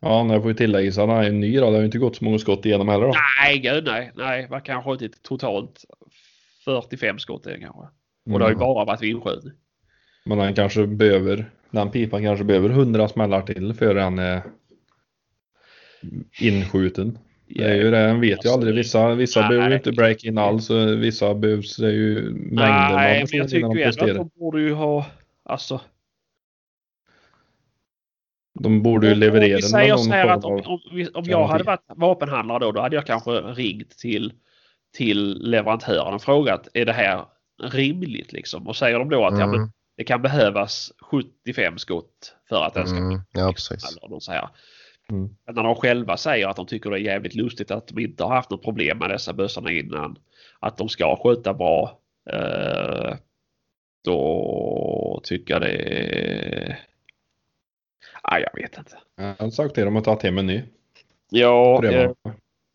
[0.01, 1.61] Ja, när jag får ju tillägga så han är ju ny då.
[1.66, 3.14] Det har ju inte gått så många skott igenom heller då.
[3.44, 4.12] Nej, gud nej.
[4.14, 5.85] Nej, vad kan jag ha skjutit totalt
[6.64, 7.83] 45 skott i den kanske.
[8.33, 8.59] Och det har ju Mm.
[8.59, 9.53] bara varit vindskjutning.
[10.25, 14.42] Men han kanske behöver, den pipan kanske behöver 100 smällar till för han är
[16.40, 17.18] inskjuten.
[17.49, 18.75] Det är ju det, en vet ju Alltså, aldrig.
[18.75, 19.49] Vissa, vissa nej.
[19.49, 20.70] behöver ju inte break in alls.
[20.99, 24.61] Vissa behövs det ju mängder Nej, man men jag tycker ju ändå att de borde
[24.61, 25.07] ju ha,
[25.44, 25.81] alltså.
[28.62, 30.81] De borde ju leverera Om vi säger så här att om, om,
[31.14, 34.33] om jag hade varit vapenhandlare då, då hade jag kanske ringt till,
[34.96, 37.25] till leverantören och frågat är det här
[37.62, 38.68] rimligt liksom?
[38.68, 42.75] Och säger de då att ja, men Mm, det kan behövas 75 skott för att
[42.75, 43.96] den ska mm, ja, precis.
[44.05, 44.49] eller så här.
[45.11, 45.29] Mm.
[45.46, 48.25] Men när de själva säger att de tycker det är jävligt lustigt att de inte
[48.25, 50.18] har haft något problem med dessa bössorna innan.
[50.61, 52.01] Att de ska skjuta bra.
[52.31, 53.16] Eh,
[54.05, 56.77] då tycker jag det...
[58.31, 58.99] Nej, jag vet inte.
[59.16, 60.62] Jag har sagt till dem att ta till en ny.
[61.31, 62.14] Ja, ja,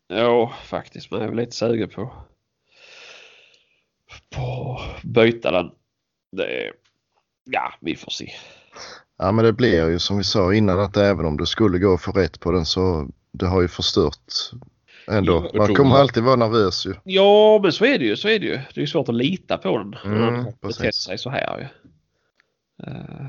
[0.08, 1.10] ja, faktiskt.
[1.10, 2.12] Men jag är väl lite sugen på
[4.36, 5.70] på byta den.
[6.32, 6.72] Det,
[7.44, 8.32] ja, vi får se.
[9.18, 11.98] Ja men det blir ju som vi sa innan att även om det skulle gå
[11.98, 14.32] för rätt på den så det har ju förstört
[15.08, 15.50] ändå.
[15.52, 16.94] Ja, Man kommer alltid vara nervös ju.
[17.04, 18.16] Ja, men så är det ju.
[18.16, 18.52] Så är det ju.
[18.52, 19.90] Det är ju svårt att lita på den.
[19.90, 20.78] när Mm, den har precis.
[20.78, 21.64] betett sig så här ju.
[22.86, 23.26] Eh,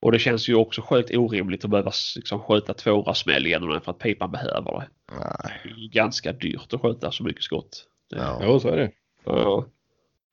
[0.00, 3.80] och det känns ju också sjukt orimligt att behöva liksom skjuta tvåa smäll genom den
[3.80, 4.88] för att pipan behöver det.
[5.12, 5.60] Nej.
[5.64, 7.84] Det är ju ganska dyrt att skjuta så mycket skott.
[8.10, 8.60] Det, Ja.
[8.60, 8.90] Så är det.
[9.24, 9.66] Ja.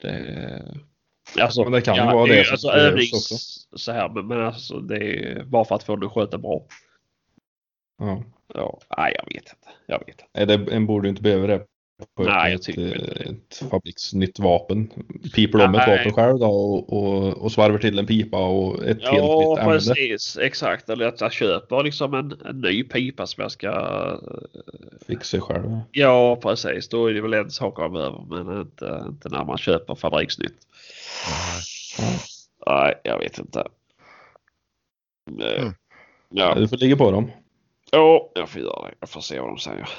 [0.02, 0.76] Det,
[1.40, 3.36] alltså, Men det kan ju ja, vara det som alltså, övnings, också.
[3.78, 6.66] Så här, men, men alltså det är bara för att få den att sköta bra.
[8.00, 8.24] Ja.
[8.54, 9.68] Ja, nej, jag vet inte.
[9.86, 10.24] Jag vet inte.
[10.34, 11.66] Nej, det, en borde inte behöva det.
[12.20, 13.30] Nej, jag ett, tycker inte det.
[13.30, 14.88] ett fabriksnytt vapen.
[15.36, 15.98] Piper de ett Nej.
[15.98, 19.60] vapen själv då och, och, och svarvar till en pipa och ett helt Ja, nytt
[19.60, 19.72] ämne.
[19.72, 20.38] precis.
[20.38, 20.90] Exakt.
[20.90, 24.20] Eller att jag köper liksom en, en ny pipa som jag ska...
[25.08, 25.80] Fixa själv.
[25.92, 26.90] Ja, precis.
[26.90, 28.44] Då är det väl en sak man behöver.
[28.44, 30.58] Men inte, inte när man köper fabriksnytt.
[32.68, 33.60] Nej, jag vet inte.
[33.60, 33.66] Eh,
[35.62, 35.74] Mm.
[36.30, 37.32] Ja, Du får ligga på dem.
[37.92, 38.94] ja, jag får göra det.
[39.00, 39.90] Jag får se vad de säger.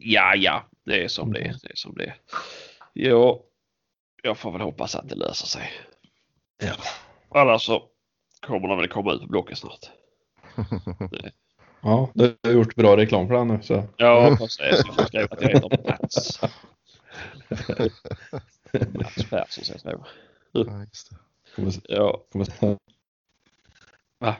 [0.00, 1.56] Ja, ja, det är som det är.
[1.62, 2.16] Det är som det är.
[2.94, 3.44] Jo,
[4.22, 5.70] jag får väl hoppas att det löser sig.
[6.58, 6.74] Ja.
[7.40, 7.82] Annars så
[8.46, 9.90] kommer de väl komma ut på Blocket snart.
[11.80, 13.84] Ja, du har gjort bra reklam för den nu så.
[13.96, 14.58] Ja, precis.
[14.86, 16.40] Jag får skriva att jag heter Mats.
[18.94, 20.06] Mats Persson ska jag skriva.
[20.52, 20.86] Ja,
[21.56, 21.94] just det.
[21.94, 22.22] Ja,
[24.18, 24.36] Va?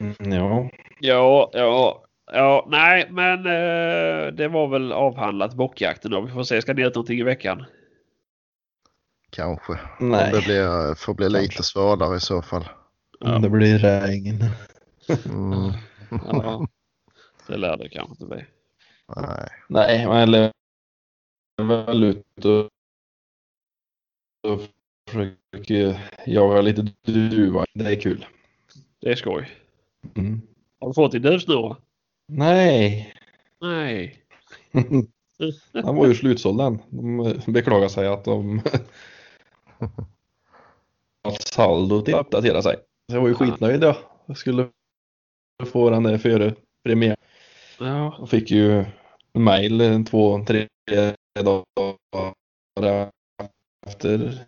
[0.00, 2.03] Mm, ja, ja, ja.
[2.36, 6.20] Ja, nej, men eh, det var väl avhandlat bockjakten då.
[6.20, 6.62] Vi får se.
[6.62, 7.64] Ska ni ut någonting i veckan?
[9.30, 9.78] Kanske.
[10.00, 10.24] nej.
[10.24, 12.64] Om det blir, får bli lite svalare i så fall.
[13.20, 14.44] Om det blir regn.
[15.26, 15.72] Mm,
[16.32, 16.66] Ja,
[17.46, 18.44] det lär det kanske inte bli.
[19.16, 19.48] nej.
[19.68, 20.52] Nej, men eller
[21.62, 22.68] väl ut och,
[24.52, 24.60] och
[25.10, 27.64] försöker jaga lite duva.
[27.74, 28.26] Det är kul.
[29.00, 29.50] Det är skoj.
[30.16, 30.40] Mm.
[30.80, 31.76] Har du fått din duvsnurra?
[32.26, 33.14] Nej,
[33.60, 34.16] Nej.
[35.72, 36.78] den var ju slutsåld den.
[36.90, 38.60] De beklagar sig att de
[41.22, 42.76] att saldot inte uppdaterar sig.
[43.10, 43.96] Så jag var ju skitnöjd jag.
[44.26, 44.68] Jag skulle
[45.66, 47.16] få den där före premiär.
[47.78, 48.84] Ja, Jag fick ju
[49.32, 50.68] mail en två, tre
[51.40, 53.10] dagar
[53.86, 54.46] efter.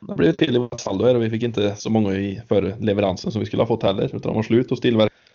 [0.00, 2.76] Det blev till i vårt saldo här och vi fick inte så många i före
[2.80, 4.04] leveransen som vi skulle ha fått heller.
[4.04, 5.27] Utan de var slut hos tillverkaren.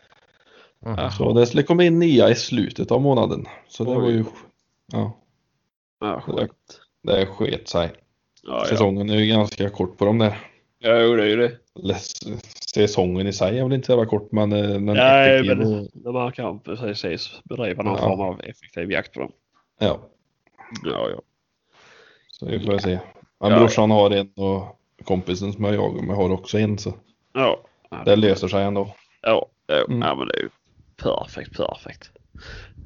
[0.86, 1.12] Mm.
[1.12, 3.46] Så det skulle komma in nya i slutet av månaden.
[3.68, 4.02] Så det Oj.
[4.02, 4.24] var ju,
[4.92, 5.18] ja,
[6.00, 6.80] ja skönt.
[7.04, 7.92] det sket sig.
[8.44, 8.66] Ja, ja.
[8.66, 10.38] Säsongen är ju ganska kort på de där.
[10.80, 11.58] ja, jo, det är ju det.
[12.74, 15.90] Säsongen i sig är väl inte så jävla kort men eh, den Nej, effektiv men
[16.06, 18.02] och, man kan precis bedriva någon Ja.
[18.02, 19.32] form av effektiv jakt på dem.
[19.80, 20.00] ja,
[20.84, 21.22] Ja, ja.
[22.32, 23.00] så vi får se.
[23.40, 23.60] Men Ja.
[23.60, 26.94] brorsan har en och kompisen som jag jagar med har också en så
[27.34, 27.60] Ja,
[28.06, 28.96] det löser sig ändå.
[29.22, 30.02] ja, ja, Mm.
[30.02, 30.50] ja men det är ju
[30.98, 32.12] perfekt, perfekt.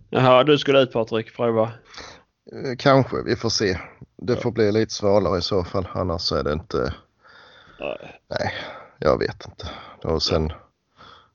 [0.09, 1.63] Jaha, du skulle ut Patrik, prova.
[1.63, 3.79] Eh, Kanske, vi får se.
[4.17, 5.87] Det får bli lite svalare i så fall.
[5.93, 6.93] Annars är det inte,
[7.79, 8.21] Nej.
[8.29, 8.53] nej,
[8.99, 9.69] jag vet inte.
[10.03, 10.51] Och sen,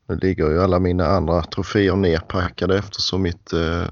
[0.09, 3.85] nu ligger ju alla mina andra troféer nerpackade eftersom mitt eh,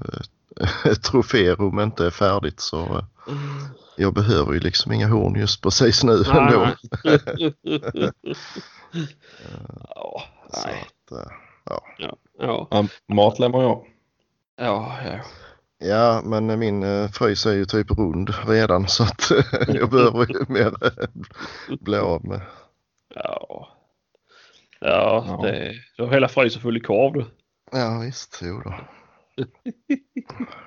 [1.11, 2.79] troférum inte är färdigt så
[3.27, 3.35] eh,
[3.97, 6.67] jag behöver ju liksom inga horn just precis nu ändå.
[7.03, 7.19] Nej,
[7.93, 8.11] nej.
[9.95, 10.85] ja, Så nej.
[10.87, 11.31] att, eh,
[11.63, 11.81] Ja,
[12.41, 13.85] Ja, mat lär man ju ha.
[14.57, 15.19] ja, ja.
[15.87, 19.31] ja, men min eh, frys är ju typ rund redan så att
[19.67, 21.07] jag behöver ju mer eh,
[21.79, 22.41] bli av med.
[23.15, 23.67] Ja,
[24.79, 25.39] ja, Ja.
[25.47, 27.25] Det, du har hela frysen full i korv du.
[27.71, 28.73] Ja visst, jo då.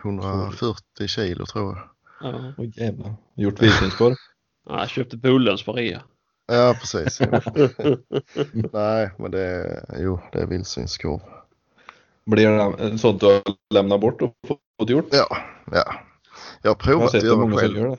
[0.04, 1.88] 140 kilo tror jag.
[2.32, 2.52] Ja.
[2.58, 3.14] Åh jävlar.
[3.34, 4.14] Gjort vildsvinskorv.
[4.66, 6.02] Ja, Jag köpte Bullens på rea.
[6.46, 7.20] Ja precis.
[8.72, 11.20] Nej men det är, jo, det är vildsvinskorv.
[12.26, 13.42] Blir det sånt du har
[13.74, 14.32] lämnat bort och
[14.80, 15.08] fått gjort?
[15.12, 15.36] Ja,
[15.72, 15.94] ja.
[16.62, 17.76] Jag har Jag provat att sett hur göra många själv.
[17.78, 17.96] gör det.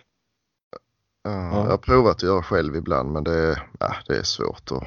[1.24, 1.64] Ja, Ja.
[1.64, 4.72] Jag har provat att göra själv ibland men det är, ja, det är svårt.
[4.72, 4.84] Och...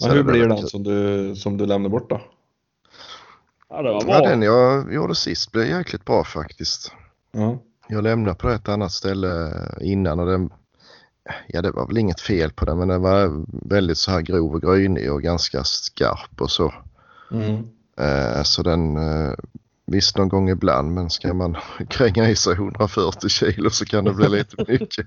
[0.00, 2.20] Men hur det blir den som du, som du lämnar bort då?
[3.68, 4.28] Ja, det var Ja, bra.
[4.28, 6.92] den jag gjorde sist blev jäkligt bra faktiskt.
[7.32, 7.58] Ja.
[7.88, 10.52] Jag lämnade på ett annat ställe innan och den,
[11.48, 14.54] ja det var väl inget fel på den men den var väldigt så här grov
[14.54, 16.74] och grynig och ganska skarp och så.
[17.30, 17.68] Mm.
[17.98, 19.32] Eh, så den, eh,
[19.86, 21.56] visst någon gång ibland men ska man
[21.88, 25.06] kränga i sig 140 kilo så kan det bli lite mycket.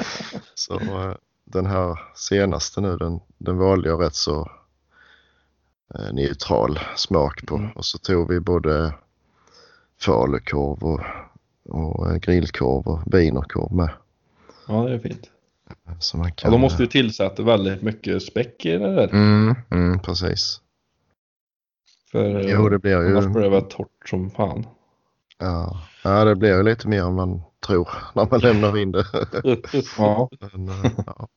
[0.54, 1.14] så eh,
[1.44, 4.50] den här senaste nu den, den valde jag rätt så
[6.12, 7.70] neutral smak på Mm.
[7.70, 8.94] och så tog vi både
[10.00, 11.00] falukorv och,
[11.68, 13.90] och grillkorv och wienerkorv med.
[14.68, 15.30] ja, det är fint.
[15.98, 19.08] Så man Ja, kan, de måste ju tillsätta väldigt mycket späck i det där.
[19.12, 20.60] mm, mm, precis.
[22.12, 23.16] För Jo det blir ju.
[23.16, 24.66] annars blir det väl torrt som fan.
[25.38, 29.04] Ja, ja det blir ju lite mer än man tror när man lämnar in det.
[29.98, 30.30] Ja.
[30.52, 31.28] Men, eh, ja.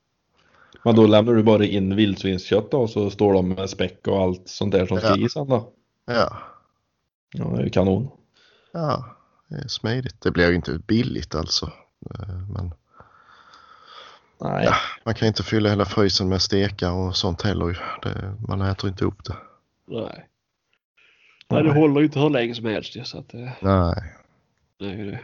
[0.83, 4.19] Men då lämnar du bara in vildsvinskött då och så står de med späck och
[4.21, 5.17] allt sånt där som ska Ja.
[5.17, 5.71] i sen då.
[6.05, 6.37] Ja,
[7.33, 8.07] Ja, det är ju kanon.
[8.71, 9.05] ja,
[9.47, 10.21] det är smidigt.
[10.21, 11.65] Det blir ju inte billigt alltså.
[12.11, 12.73] Eh, Men
[14.41, 14.65] Nej.
[14.65, 14.73] Ja.
[15.05, 17.97] man kan inte fylla hela frysen med stekar och sånt heller.
[18.03, 19.35] Det, man äter inte upp det.
[19.87, 20.27] Nej.
[21.49, 23.07] Nej, det håller ju inte hur länge som helst.
[23.07, 24.03] Så att, eh, Nej.
[24.79, 25.19] det är ju det.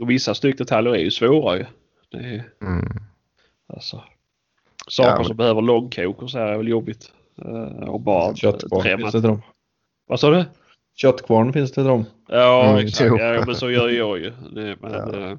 [0.00, 1.64] Och vissa styckdetaljer är ju svåra ju.
[2.10, 2.86] Det är, Mm.
[3.72, 4.04] alltså,
[4.88, 7.12] saker Ja, men- som behöver långkok och så här är väl jobbigt.
[7.44, 9.42] Eh, och bara Köttkvarn finns det till dem.
[10.06, 10.44] Vad sa du?
[10.96, 12.04] Köttkvarn finns det till dem.
[12.28, 13.14] Ja, Mm, exakt.
[13.18, 14.30] Ja, men så gör jag ju.
[14.30, 14.98] Det, men, Ja.
[15.20, 15.38] ja.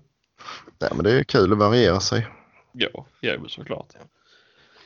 [0.80, 2.28] Nej, men det är ju kul att variera sig.
[2.72, 3.88] ja, ja, men såklart.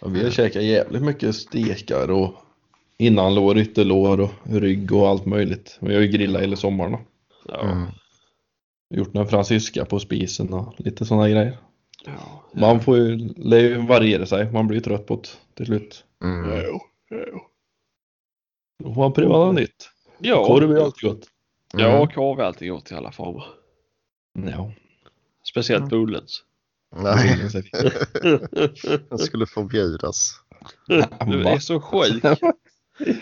[0.02, 2.34] Ja, vi har käkat jävligt mycket stekar och
[2.98, 5.78] innanlår, ytterlår och rygg och allt möjligt.
[5.82, 6.98] Vi har ju grillat hela sommaren.
[7.48, 7.62] Ja.
[7.62, 7.88] Mm.
[8.96, 11.58] Gjort några fransyska på spisen och lite sådana grejer.
[12.06, 12.44] Ja.
[12.54, 14.52] Man får ju, lär ju variera sig.
[14.52, 16.04] Man blir ju trött på det till slut.
[16.24, 16.62] Mm.
[16.66, 16.80] Jo,
[17.10, 17.42] jo.
[18.84, 19.90] Då får man pröva något nytt.
[20.20, 21.28] Ja, Korv är ju alltid gott.
[21.74, 22.08] ja Mm.
[22.08, 23.44] korv är alltid gott i alla former.
[24.52, 24.72] Ja.
[25.44, 26.44] Speciellt bullens.
[26.96, 27.50] Nej,
[28.22, 30.32] det den skulle förbjudas.
[31.28, 32.24] Du är så sjuk.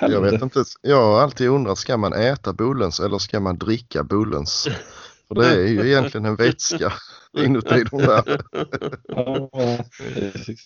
[0.01, 0.63] Jag vet inte.
[0.81, 4.67] Jag har alltid undrat, ska man äta Bullens eller ska man dricka Bullens?
[5.27, 6.93] För det är ju egentligen en vätska
[7.37, 8.41] inuti de där.
[9.07, 9.49] Ja.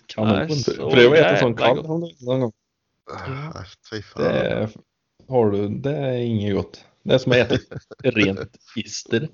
[0.07, 0.33] Kanon.
[0.35, 1.87] Nej, så Pröva att äta sån kall
[2.19, 2.51] någon gång.
[3.09, 3.53] Fan.
[4.15, 4.69] Det är,
[5.27, 6.85] har du, det är inget gott.
[7.03, 7.57] Det är som att äta
[8.03, 9.29] rent ister.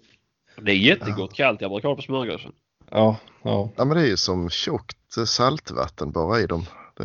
[0.62, 1.62] Det är jättegott kallt.
[1.62, 2.52] Jag brukar ha på smörgåsen.
[2.90, 3.70] Ja, ja.
[3.76, 6.66] Ja men det är ju som tjockt saltvatten bara i dem.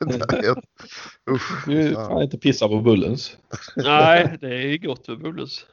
[0.00, 0.54] Det, det är,
[1.30, 2.22] usch, Du fan.
[2.22, 3.36] inte pissa på Bullens.
[3.76, 5.66] Nej, det är gott med bullens.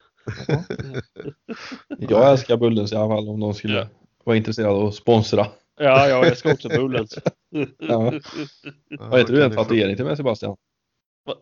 [2.00, 3.88] Jag älskar Bullens i alla fall om de skulle Ja.
[4.24, 5.48] vara intresserade av att sponsra.
[5.80, 7.16] Ja, jag älskar också bullens.
[7.50, 7.66] Ja.
[7.80, 8.20] Ja,
[9.10, 9.42] Vad heter du?
[9.42, 10.56] kan En tatuering till mig Sebastian?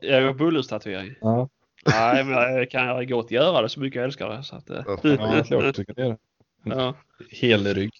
[0.01, 1.15] Jag har bullens tatuering.
[1.21, 1.49] Ja,
[1.85, 4.43] Nej, men jag kan jag gott göra det så mycket jag älskar det.
[4.43, 6.17] Så att, eh, Ja, ja det skulle jag också kunna göra.
[6.63, 6.95] ja.
[7.29, 7.91] Hel rygg.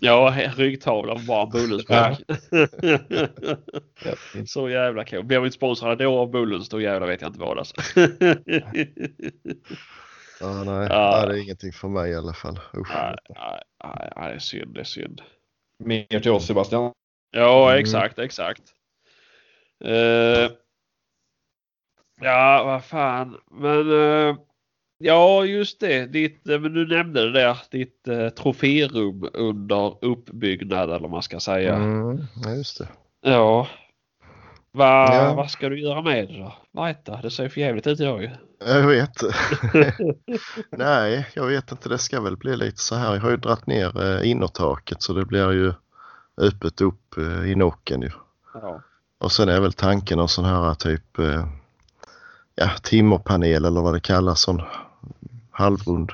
[0.00, 1.60] Ja, ryggtavla med bara.
[4.04, 4.50] Jättefint.
[4.50, 5.24] så jävla kul.
[5.24, 7.74] Blir vi inte sponsrade då av bullens då jävlar vet jag inte vad alltså.
[10.40, 11.16] Ja, nej, Ja.
[11.18, 12.60] nej, det är ingenting för mig i alla fall.
[12.76, 12.94] Usch.
[12.94, 13.16] nej,
[13.84, 15.22] nej, nej, det är synd, det är synd.
[15.78, 16.92] Mer till oss Sebastian.
[17.30, 17.80] Ja, Mm.
[17.80, 18.62] exakt, exakt.
[19.84, 20.50] Eh,
[22.20, 23.40] ja, vad fan.
[23.50, 24.36] Men eh,
[24.98, 26.06] ja, just det.
[26.06, 27.58] Ditt, eh, men du nämnde det där.
[27.70, 31.74] Ditt uh, troférum under uppbyggnad eller vad man ska säga.
[31.74, 32.88] Mm, ja, just det.
[33.20, 33.68] Ja.
[34.72, 35.34] Va, Ja.
[35.34, 36.54] Vad ska du göra med det då?
[36.72, 38.30] Vajta, det ser för jävligt ut idag ju.
[38.66, 39.22] Jag vet.
[40.70, 41.88] Nej, jag vet inte.
[41.88, 43.14] Det ska väl bli lite så här.
[43.14, 45.72] Jag har ju dratt ner eh, innertaket så det blir ju
[46.36, 48.10] öppet upp eh, i nocken ju.
[48.54, 48.80] Ja.
[49.18, 51.46] Och sen är väl tanken en sån här typ eh,
[52.54, 54.40] ja, timmerpanel eller vad det kallas.
[54.40, 54.62] Sån
[55.50, 56.10] halvrund.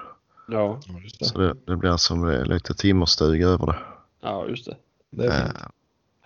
[0.49, 1.25] Ja, just det.
[1.25, 3.77] Så det, det blir som eh, lite timmerstuga över det.
[4.23, 4.77] ja just det.
[5.11, 5.45] det är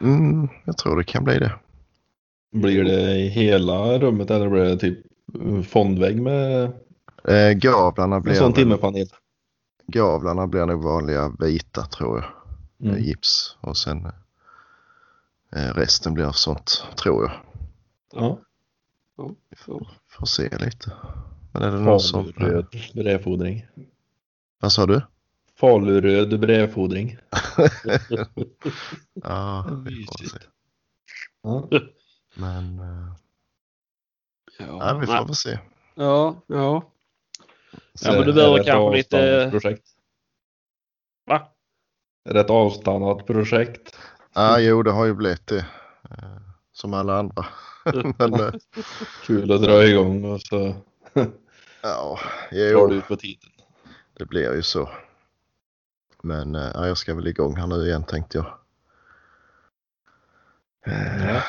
[0.00, 1.53] Eh, mm, jag tror det kan bli det.
[2.53, 4.98] Blir det i hela rummet eller blir det typ
[5.68, 6.72] fondvägg med
[7.29, 9.07] Eh, gavlarna en blir, sån väl- timmerpanel?
[9.87, 12.31] gavlarna blir nog vanliga vita tror jag.
[12.88, 12.96] Mm.
[12.96, 14.07] Eh, gips och sen
[15.57, 17.33] eh, resten blir sånt tror jag.
[18.22, 18.38] Ja.
[19.16, 19.31] Ja,
[19.64, 19.87] så.
[20.09, 20.92] Får se lite.
[21.53, 22.33] Men är det någon som...
[22.33, 23.66] Faluröd brevfodring.
[24.61, 25.03] Vad sa du?
[25.57, 27.16] Faluröd brevfodring.
[29.22, 30.38] Ja, vi får se.
[31.42, 31.68] Ja.
[32.35, 33.12] Men eh,
[34.59, 35.24] Ja, ja, vi får nej.
[35.27, 35.59] väl se.
[35.94, 36.90] ja, ja.
[37.94, 39.87] Så Ja, men du behöver kanske lite- Projekt.
[41.27, 41.48] Va?
[42.24, 43.96] Är det ett avstannat projekt?
[44.35, 45.66] Ja, jo, det har ju blivit det.
[46.75, 47.47] Som alla andra.
[48.19, 48.51] Men eh,
[49.27, 50.57] Kul att dra igång och så
[51.83, 52.19] ja,
[52.51, 53.51] drar du jo, ut på tiden.
[54.19, 54.89] det blir ju så.
[56.23, 58.47] Men ja, jag ska väl igång här nu igen tänkte jag.
[60.87, 61.43] Eh, Ja.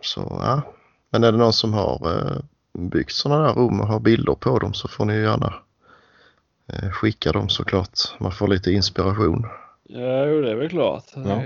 [0.00, 0.62] Så ja.
[1.10, 2.42] Men är det någon som har
[2.72, 5.54] byggt sådana där rum och har bilder på dem så får ni gärna
[6.92, 7.98] skicka dem såklart.
[8.20, 9.46] Man får lite inspiration.
[9.82, 11.04] Ja, jo, det är väl klart.
[11.14, 11.42] Ja.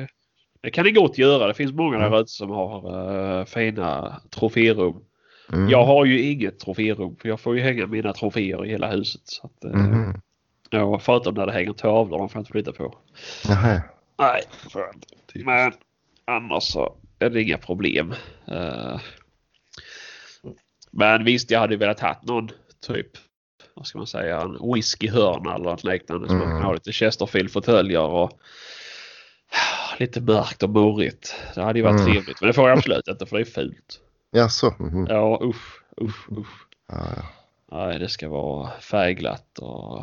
[0.62, 1.46] Det, kan ni gott göra.
[1.46, 2.18] Det finns många där Mm.
[2.20, 2.94] ute som har
[3.38, 5.04] uh, fina troférum.
[5.52, 5.68] Mm.
[5.68, 9.20] Jag har ju inget troférum för jag får ju hänga mina troféer i hela huset.
[9.24, 10.20] Så att, eh, Mhm.
[10.70, 12.98] ja, förutom när det hänger tavlor, de får jag inte flytta på.
[13.48, 13.82] Nähä.
[14.18, 14.42] Nej.
[15.32, 15.46] Typ.
[15.46, 15.72] Men
[16.24, 18.14] annars så är det inga problem.
[18.46, 19.00] Eh,
[20.90, 22.48] men visst, jag hade velat ha någon
[22.86, 23.06] typ,
[23.74, 26.28] vad ska man säga, en whiskyhörna eller något liknande.
[26.28, 26.56] Så man Mm.
[26.56, 28.30] kan ha lite Chesterfield-fåtöljer och
[30.00, 31.34] lite mörkt och morrigt.
[31.54, 32.12] Det hade ju varit Mm.
[32.12, 32.40] trevligt.
[32.40, 34.00] Men det får jag absolut inte för det är fult.
[34.32, 34.74] Jaså?
[34.78, 35.06] Mhm.
[35.08, 36.66] Ja, usch, usch, usch.
[36.92, 37.22] Ja, ja.
[37.72, 39.98] Nej, det ska vara färgglatt och...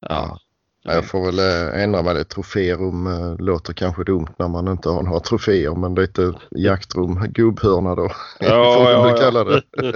[0.00, 0.38] Ja.
[0.82, 2.34] Ja, Jag får väl eh, ändra mig lite.
[2.34, 7.94] Troférum eh, låter kanske dumt när man inte har några troféer men lite jaktrum, gubbhörna
[7.94, 8.10] då.
[8.40, 9.16] Ja, får ja, ja.
[9.16, 9.62] kalla det.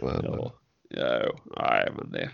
[0.00, 0.52] Men, Ja,
[0.90, 2.30] ja nej men det.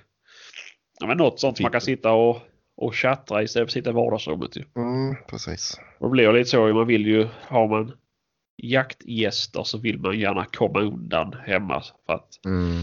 [1.00, 2.36] Ja, men något sånt som man kan sitta och,
[2.76, 4.62] och chattra istället för att sitta i vardagsrummet ju.
[4.76, 5.80] Mm, precis.
[5.98, 7.92] Och det blir lite så, man vill ju, har man
[8.62, 12.82] jaktgäster så vill man gärna komma undan hemma för att Mm.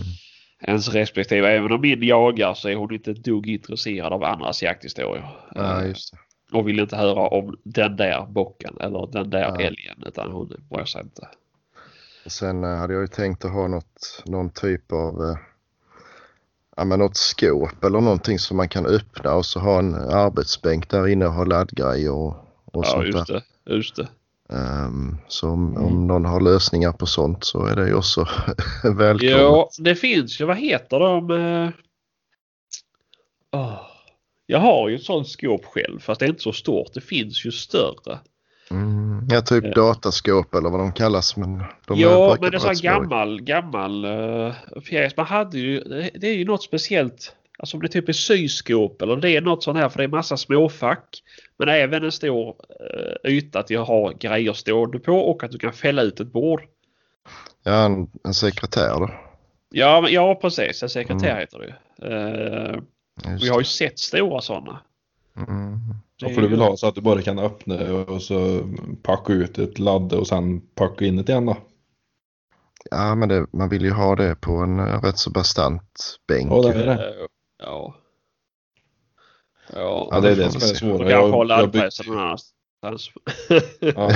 [0.67, 4.63] ens respektive, även om min jagar så är hon inte ett dugg intresserad av andras
[4.63, 5.29] jakthistorier.
[5.55, 6.57] Ja, Eh, just det.
[6.57, 9.61] och vill inte höra om den där bocken eller den där Ja.
[9.61, 11.27] älgen utan hon bryr sig inte.
[12.25, 15.37] Och sen eh, hade jag ju tänkt att ha något, någon typ av eh,
[16.81, 20.89] ja, men något skåp eller någonting som man kan öppna och så ha en arbetsbänk
[20.89, 22.27] där inne och ha laddgrejer och,
[22.65, 23.43] och Ja, sånt just där.
[23.65, 23.73] det.
[23.75, 24.07] Just det.
[24.49, 25.85] Ehm, så om, Mm.
[25.85, 28.27] om någon har lösningar på sånt så är det ju också
[28.83, 29.31] välkommet.
[29.37, 30.45] Ja, det finns ju.
[30.45, 31.71] Vad heter de?
[33.51, 33.81] åh.
[34.45, 36.93] Jag har ju ett sånt skåp själv fast det är inte så stort.
[36.93, 38.19] Det finns ju större.
[38.71, 39.73] Mm, ja, typ Ja.
[39.73, 41.37] dataskåp eller vad de kallas.
[41.37, 44.53] Men de ja, men det är så här gammal, gammal uh,
[44.83, 45.17] fjäs.
[45.17, 45.79] Man hade ju,
[46.15, 47.35] det, är ju något speciellt.
[47.59, 50.07] Alltså om det typ är syskåp eller det är något sånt här för det är
[50.07, 51.23] massa småfack.
[51.57, 52.55] Men även en stor
[53.23, 56.31] eh, yta att jag har grejer stående på och att du kan fälla ut ett
[56.31, 56.61] bord.
[57.63, 59.09] Ja, en, en sekretär då.
[59.71, 60.83] Ja, men, ja precis.
[60.83, 61.37] En sekretär Mm.
[61.39, 61.73] heter det ju.
[62.11, 62.75] Eh,
[63.31, 64.79] Just vi har ju sett stora sådana.
[65.37, 65.79] Mm.
[66.17, 68.61] Ja, för du vill ha så att du bara kan öppna och så
[69.03, 71.57] packa ut ett ladd och sen packa in det igen då?
[72.91, 76.51] Ja, men det, man vill ju ha det på en rätt så bastant bänk.
[76.51, 77.13] Ja, det är det.
[77.63, 77.95] Ja.
[79.73, 80.91] Ja, Ja, det är det som är
[81.31, 83.11] hålla jag laddpressen bygger- någon annanstans.
[83.79, 84.11] Ja,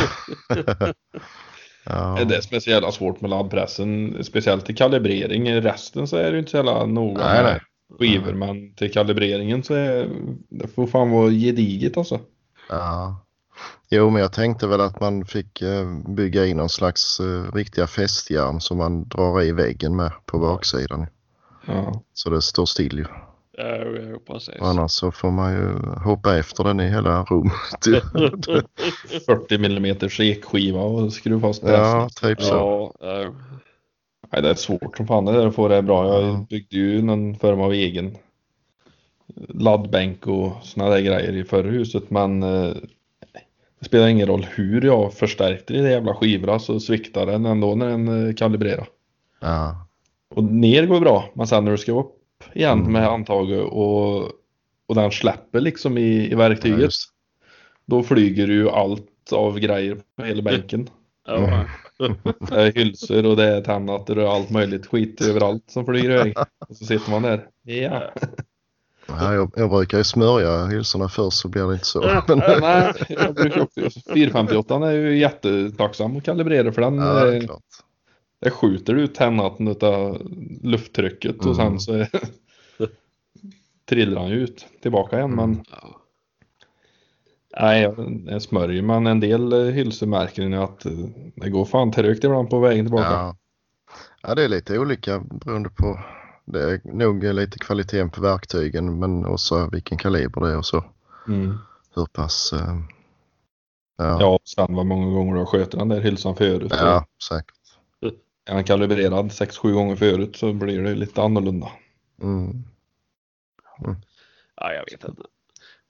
[1.85, 2.15] ja.
[2.17, 4.23] det är det som är så jävla svårt med laddpressen.
[4.23, 5.47] Speciellt till kalibrering.
[5.47, 7.61] I resten så är det ju inte så jävla noga Nej, nej.
[7.99, 8.33] Skivor.
[8.33, 10.09] Men till kalibreringen så är
[10.49, 12.19] det får fan vara gediget alltså.
[12.69, 13.25] Ja.
[13.89, 17.87] Jo, men jag tänkte väl att man fick eh, bygga in någon slags eh, riktiga
[17.87, 21.07] fästjärn som man drar i väggen med på baksidan.
[21.65, 22.01] Ja.
[22.13, 23.05] Så det står still ju.
[23.57, 24.55] Ja, precis.
[24.61, 27.85] Och annars så får man ju hoppa efter den i hela rummet.
[29.25, 29.85] 40 mm
[30.19, 32.95] ekskiva och skruva fast ja, typ så.
[32.99, 33.33] Ja.
[34.35, 36.13] Nej, det är svårt som fan det där att få det bra.
[36.13, 36.45] Jag Ja.
[36.49, 38.17] byggde ju någon form av egen
[39.49, 42.73] laddbänk och såna där grejer i förra huset men eh,
[43.79, 47.87] det spelar ingen roll hur jag förstärkte det jävla skivorna så sviktar den ändå när
[47.89, 48.87] den eh, kalibrerar.
[49.41, 49.87] Ja.
[50.35, 52.11] Och ner går bra men sen när du ska upp
[52.53, 52.91] igen Mm.
[52.93, 54.17] med handtaget och,
[54.87, 57.09] och den släpper liksom i, i Ja, verktyget just.
[57.85, 60.89] då flyger ju allt av grejer på hela bänken.
[61.27, 61.37] ja.
[61.37, 61.65] Mm.
[62.49, 66.33] Det är hylsor och det är tandnatter och allt möjligt skit överallt som flyger iväg.
[66.69, 67.47] Och så sitter man där.
[67.63, 68.11] Ja.
[69.07, 72.21] Ja, jag, jag brukar ju smörja hylsorna först så blir det inte så.
[72.27, 73.81] Men, Nej, jag brukar också,
[74.13, 77.63] 458 är ju jättetacksam att kalibrera för den ja, det är klart.
[78.41, 80.21] det skjuter ut tandnatten utav
[80.63, 81.55] lufttrycket och Mm.
[81.55, 82.09] sen så är,
[83.89, 85.31] trillar han ju ut tillbaka igen.
[85.35, 86.01] Men Ja.
[87.59, 87.81] Nej,
[88.25, 90.91] jag, smörjer men en del eh, hylsor märker ni att eh,
[91.35, 93.11] det går fan trögt ibland på vägen tillbaka.
[93.11, 93.35] Ja.
[94.21, 95.99] ja, det är lite olika beroende på.
[96.45, 100.83] Det är nog lite kvaliteten på verktygen men också vilken kaliber det är och så.
[101.27, 101.57] Mm.
[101.95, 102.53] Hur pass.
[102.53, 102.75] eh,
[103.97, 106.71] Ja, Ja, och sen vad många gånger du har skjutit den där hylsan förut.
[106.75, 107.55] ja säkert.
[108.47, 111.71] Är den kalibrerad 6-7 gånger förut så blir det lite annorlunda.
[112.21, 112.63] Mm.
[114.55, 115.21] ja, jag vet inte.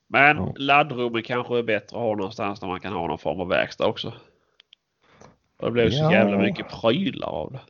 [0.08, 0.52] Men Ja.
[0.56, 3.86] laddrummet kanske är bättre att ha någonstans där man kan ha någon form av verkstad
[3.86, 4.12] också.
[5.60, 6.12] Det blev så Ja.
[6.12, 7.60] jävla mycket prylar av det.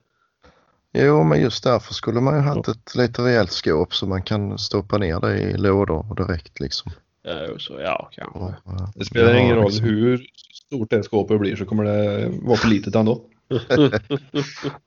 [1.04, 4.58] Jo, men just därför skulle man ju haft ett lite rejält skåp så man kan
[4.58, 6.92] stoppa ner det i lådor direkt liksom.
[7.22, 8.38] Ja, så, ja kanske.
[8.40, 9.84] Eh, Det spelar ja, ingen roll liksom.
[9.86, 13.20] hur stort det skåpet blir så kommer det vara för litet ändå.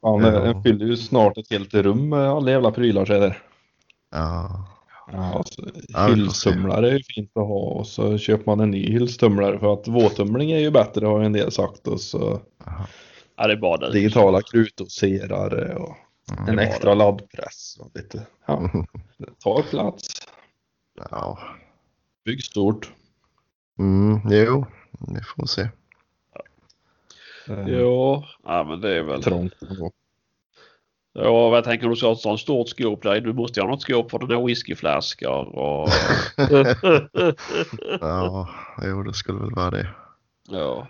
[0.02, 0.46] Han Ja.
[0.46, 0.62] ja.
[0.64, 3.36] fyller ju snart ett helt rum med alla jävla prylar så är det.
[4.12, 4.66] Ja,
[5.12, 8.60] Ja, så Ja, vi får hyllstumlare är ju fint att ha och så köper man
[8.60, 12.02] en ny hyllstumlare för att våttumling är ju bättre har ju en del sagt och
[12.02, 12.42] så
[13.36, 13.92] Ja, det är bara det.
[13.92, 15.96] digitala krutdoserare och
[16.32, 16.48] Mm.
[16.50, 18.28] en var extra laddpress och lite.
[18.46, 18.70] Ja,
[19.18, 20.08] det tar plats.
[21.12, 21.40] ja.
[22.26, 22.92] Bygg stort.
[23.80, 24.66] Mm, jo,
[25.16, 25.70] vi får se.
[27.68, 29.24] Jo, ja men det är väl.
[29.24, 29.54] Trångt.
[31.22, 33.22] Ja, vad tänker du så ett sånt stort skåp där?
[33.22, 35.90] Du måste ju ha något skåp för dina whiskyflaskor och...
[38.02, 38.50] Ja,
[38.84, 39.88] jo, det skulle väl vara det.
[40.50, 40.88] ja.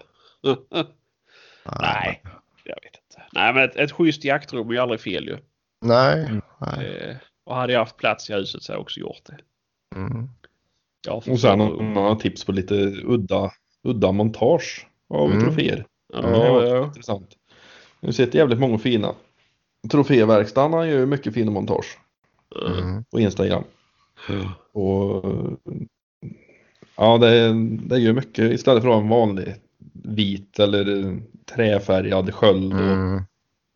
[1.82, 2.24] Nej,
[2.64, 3.24] jag vet inte.
[3.34, 5.38] Nej, men ett, ett schysst jaktrum är ju aldrig fel ju.
[5.82, 6.30] Nej,
[6.62, 6.86] nej.
[7.10, 7.16] Eh,
[7.46, 9.38] och hade jag haft plats i huset så hade jag också gjort det.
[9.96, 10.30] Mm.
[11.08, 12.74] Jag Och sen om man har tips på lite
[13.04, 13.52] udda,
[13.84, 15.44] udda montage av Mm.
[15.44, 15.86] troféer.
[16.14, 16.84] Ja, Det var ja.
[16.86, 17.30] intressant.
[18.00, 19.14] Jag har sett jävligt många fina.
[19.92, 21.98] Troféverkstan han gör ju mycket fina montage
[22.66, 23.04] Mm.
[23.04, 23.64] på Instagram.
[24.72, 25.26] Och
[26.96, 27.54] ja, det,
[27.88, 29.56] det gör mycket istället för att ha en vanlig
[30.04, 31.18] vit eller
[31.56, 33.24] träfärgad sköld och Mm.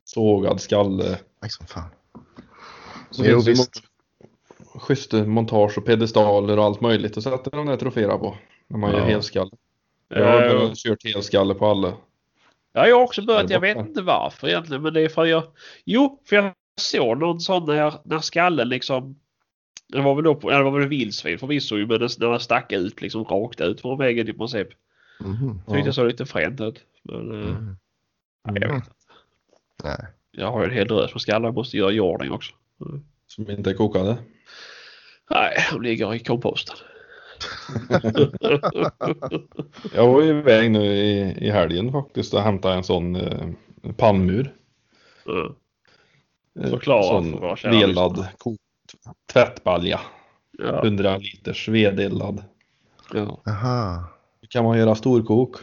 [0.03, 1.17] sågad skalle.
[1.43, 1.89] Liksom fan.
[3.11, 3.71] Så Jo, visst.
[4.75, 8.37] schyssta montage och pedestaler och allt möjligt att sätta de där troféerna på.
[8.67, 8.97] När man Ja.
[8.97, 9.51] gör helskalle.
[10.07, 11.93] Jag har bara kört helskalle på alla.
[12.73, 13.49] Ja, jag har också börjat.
[13.49, 14.81] Jag vet inte varför egentligen.
[14.81, 15.43] Men det är för jag...
[15.85, 16.51] Jo, för jag
[16.81, 19.19] såg någon sån när, när skallen liksom...
[19.87, 22.29] Det var väl då på, ja, det var väl vildsvin förvisso ju, men den- när
[22.29, 24.67] den stack ut liksom rakt ut från väggen i princip.
[25.19, 25.57] Mhm.
[25.65, 25.85] Tyckte Ja.
[25.85, 26.79] jag såg lite fränt ut.
[27.03, 27.75] Men eh, Mm.
[28.47, 28.89] nej, jag vet inte.
[29.83, 30.05] Nej.
[30.31, 31.47] Jag har ju en hel drös med skallar.
[31.47, 32.53] Jag måste göra i ordning också.
[32.85, 33.03] Mm.
[33.27, 34.17] Som inte är kokade.
[35.29, 36.75] Nej, de ligger i komposten.
[39.93, 43.47] Jag var iväg nu i, i helgen faktiskt och hämtade en sån eh,
[43.97, 44.53] pannmur.
[45.27, 45.53] Mm.
[46.59, 48.55] Eh, Förklara sån för ko-
[49.33, 49.99] tvättbalja.
[50.57, 52.43] Ja, 100 liters vedeldad.
[53.13, 53.41] ja.
[53.45, 54.03] Jaha.
[54.41, 55.55] Då kan man göra storkok.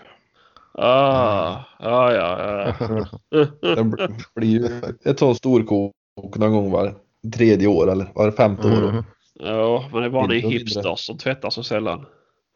[0.74, 2.38] Ah, ja, ja,
[2.78, 3.06] ja.
[3.60, 4.68] Det bl- blir ju
[5.04, 5.92] ett sånt storkok
[6.36, 6.94] någon gång var
[7.34, 8.88] tredje år eller var femte år.
[8.88, 9.04] Mm.
[9.42, 12.06] Ja, men det är bara ni hipsters som tvättar så sällan.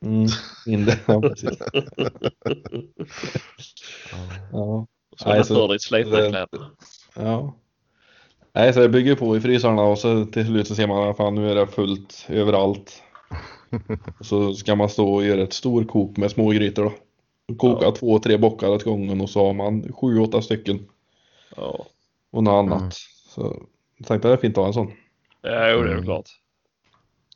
[0.05, 0.27] Mm,
[0.67, 0.95] mindre.
[1.07, 1.59] Ja, precis.
[4.53, 6.71] Ja, Så så- för ditt slitna det- kläder.
[7.17, 7.55] ja.
[8.53, 11.17] Nej, så jag bygger på i frysarna och så till slut så ser man att
[11.17, 13.03] fan nu är det fullt överallt.
[14.21, 16.93] Och så ska man stå och göra ett storkok med små grytor då.
[17.53, 17.91] Och Koka Ja.
[17.91, 20.87] två, tre bockar åt gången och så har man sju, åtta stycken
[21.57, 21.87] Ja,
[22.31, 22.81] och något annat.
[22.81, 22.91] Mm.
[23.29, 23.67] Så
[23.99, 24.93] jag tänkte det är fint att ha en sån.
[25.43, 26.05] ja jo, det är Mm.
[26.05, 26.31] klart.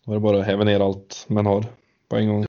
[0.08, 1.64] Är det bara att häva ner allt man har
[2.10, 2.46] på en gång.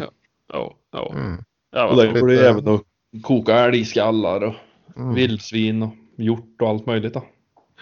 [0.53, 1.11] Ja, ja.
[1.15, 1.43] Mm.
[1.71, 2.81] ja Och vad där går det även att
[3.23, 4.53] koka älgskallar och
[4.97, 5.13] Mm.
[5.15, 7.23] vildsvin och hjort och allt möjligt då.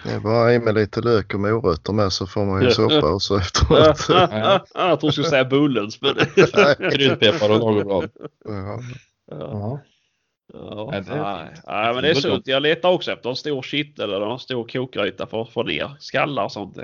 [0.03, 3.13] Det är bara i med lite lök och morötter med så får man ju soppa
[3.13, 4.05] och så efteråt.
[4.09, 6.15] Ja, jag tror du skulle säga bullens, men...
[6.91, 8.09] Kryddpeppar och lagerblad.
[8.45, 8.79] Ja.
[9.31, 9.79] Ja, Ja.
[10.53, 10.87] ja.
[10.91, 12.47] Nej, det- Nej, nej, men det är sunt.
[12.47, 15.95] Jag letar också efter en stor kittel eller en stor kokgryta för att få ner
[15.99, 16.77] skallar och sånt.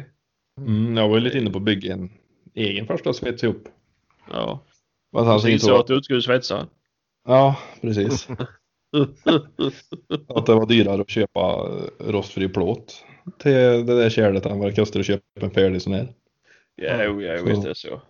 [0.61, 2.09] Mm, jag var ju lite inne på att bygga en
[2.53, 3.67] egen första svets ihop.
[4.31, 4.59] Ja.
[5.11, 6.67] Men sen så Det är insåg så att du inte skulle svetsa.
[7.27, 8.27] Ja, precis.
[10.27, 11.39] Att det var dyrare att köpa
[11.69, 13.05] eh, rostfri plåt
[13.39, 16.13] till det där kärlet än vad det kostar att köpa en färdig sån här.
[16.75, 18.01] Ja, jo, ja, Så- visst är det så.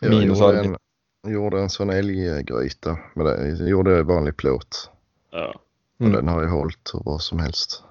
[0.00, 2.98] Jag gjorde en, gjorde en sån älggryta.
[3.14, 4.90] Men det, jag gjorde jag i vanlig plåt.
[5.30, 5.54] Ja.
[5.98, 6.12] Och Mm.
[6.12, 7.82] den har ju hållit hur bra som helst.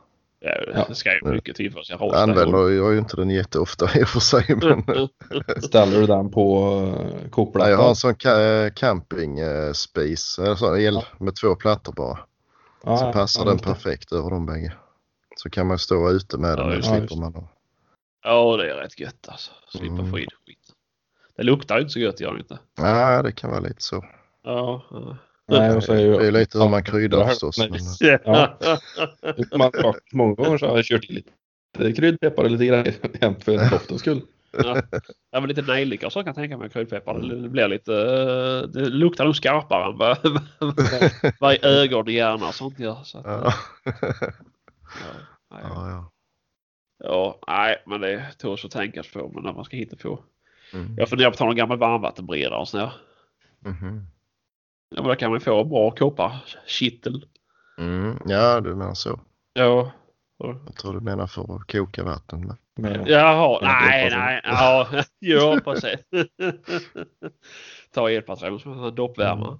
[0.46, 2.22] Ja, det ska ju mycket till för att jag rostar.
[2.24, 4.46] använder jag ju inte den jätteofta i och för sig.
[4.62, 4.84] Men
[5.64, 6.72] Ställer du den på
[7.22, 7.72] nej, kokplattan?
[7.72, 10.44] jag har en sån ca- camping eh, space.
[10.44, 12.20] Eller sån el med två plattor bara.
[12.84, 14.74] ja, Så passar ja, den perfekt över de bägge.
[15.36, 17.36] Så kan man stå ute med den Ja, och slipper man.
[17.38, 17.50] att-
[18.24, 19.52] Ja, det är rätt gött alltså.
[19.70, 20.12] Slippa Mm.
[20.12, 20.60] få in skit.
[21.38, 22.60] Det luktar ju inte så gött gör det inte.
[22.78, 24.06] Nej, det kan vara lite så.
[24.44, 24.84] Ja.
[24.92, 25.18] ja.
[25.48, 27.58] Nej, och så är ju, Det är lite hur man kryddar förstås.
[27.58, 27.80] Men,
[28.26, 28.58] Ja.
[29.58, 29.72] man,
[30.14, 32.92] många gånger så har jag kört i lite kryddpeppar och lite grejer
[33.40, 34.22] för doftens skull.
[34.52, 34.82] ja.
[35.32, 37.20] ja, men lite nejlika och så kan jag tänka mig kryddpeppar.
[37.20, 37.94] Det blir lite...
[37.94, 40.18] eh, Det luktar nog skarpare än vad,
[41.40, 42.98] vad i ögon och hjärna och sånt gör.
[43.04, 43.54] Så att, ja.
[43.84, 43.94] ja,
[45.52, 45.62] nej.
[45.64, 46.12] ja, ja.
[47.04, 49.32] ja, nej, men det tåls att tänkas på.
[49.36, 50.24] Men när man ska hitta på.
[50.74, 50.96] Mm.
[50.98, 52.92] Jag funderar på att ta en gammal varmvattenberedare och sån här.
[54.96, 57.26] Ja, men där kan man få bra kopparkittel.
[57.78, 58.18] Mm.
[58.26, 59.20] Ja, du menar så.
[59.54, 59.92] Ja.
[60.38, 62.40] Jag tror du menar för att koka vatten.
[62.40, 62.58] Men...
[62.76, 64.42] Med, Jaha, nej, nej.
[64.44, 64.88] Ja,
[65.20, 66.00] ja precis.
[67.94, 69.58] Ta elpatron som doppvärmare.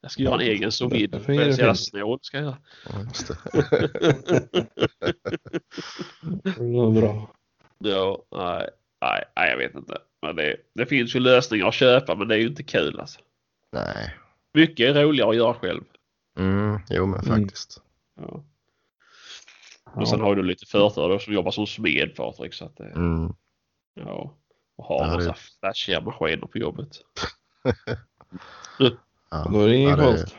[0.00, 1.18] Jag ska göra en egen sous vide.
[1.18, 2.58] Det fungerar Men så jävla snål ska jag göra.
[2.84, 2.92] Ja.
[7.78, 8.68] Ja, nej,
[9.00, 9.98] nej, nej, jag vet inte.
[10.22, 13.20] Men det, det finns ju lösningar att köpa men det är ju inte kul alltså.
[13.72, 14.14] Nej.
[14.54, 15.82] Mycket är roligare att göra själv.
[16.38, 16.78] Mm.
[16.90, 17.40] Jo, men Mm.
[17.42, 17.82] faktiskt.
[18.20, 18.44] Ja.
[19.94, 20.66] Och sen har du lite
[21.08, 22.54] då som jobbar som smed Patrik.
[22.54, 23.32] Så att det, Mm.
[23.94, 24.36] ja.
[24.76, 26.88] Och har Ja, det- massa flashiga maskiner på jobbet.
[29.30, 29.48] Ja.
[29.52, 30.36] Då är det ingen Ja, det- konst.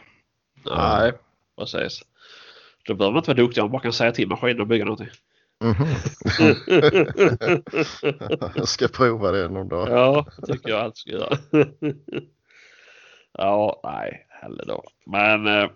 [0.66, 1.12] Nej,
[1.58, 2.02] precis.
[2.86, 4.86] Då behöver man inte vara duktig om man bara kan säga till maskinen att bygga
[4.86, 5.10] någonting.
[5.64, 5.88] Mhm.
[8.56, 9.90] jag ska prova det någon dag.
[9.90, 11.38] ja, det tycker jag allt ska göra.
[13.34, 14.84] Ja, nej, heller då.
[15.06, 15.70] Men eh,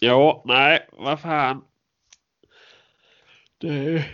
[0.00, 1.64] ja, nej, vad fan.
[3.58, 4.04] Det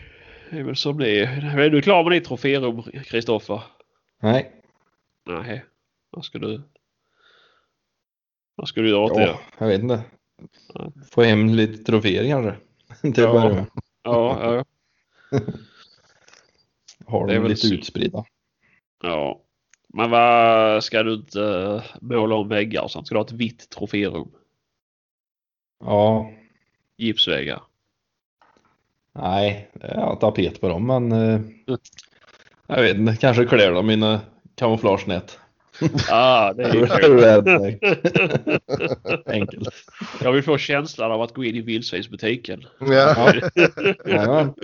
[0.50, 1.58] är väl som det är.
[1.58, 3.62] Är du klar med ditt troférum, Kristoffer?
[4.22, 4.52] Nej.
[5.26, 5.64] Nej,
[6.10, 6.62] vad ska du?
[8.54, 9.36] Vad ska du göra åt Ja, det?
[9.58, 10.02] jag vet inte.
[11.10, 12.56] Få hem lite troféer kanske.
[13.14, 13.26] Till Ja.
[13.28, 13.66] att börja med.
[14.02, 14.64] Ja,
[15.30, 15.38] ja,
[17.06, 18.24] Har de väl lite utspridda.
[19.02, 19.40] ja.
[19.94, 23.06] Men vad ska du inte eh, måla om väggar och sånt?
[23.06, 24.30] Ska du ha ett vitt troférum?
[25.84, 26.30] Ja.
[26.96, 27.62] Gipsväggar?
[29.12, 31.40] Nej, jag har tapet på dem men eh,
[32.66, 33.16] jag vet inte.
[33.16, 34.20] Kanske klär dem i mina
[34.54, 35.39] kamouflagenät.
[36.10, 36.86] Ah, det är ju.
[37.20, 37.82] Redneck.
[39.26, 39.68] Enkelt.
[40.22, 42.64] Jag vill få känslan av att gå in i vildsvinsbutiken.
[42.80, 43.32] Ja.
[44.06, 44.54] Jajamän.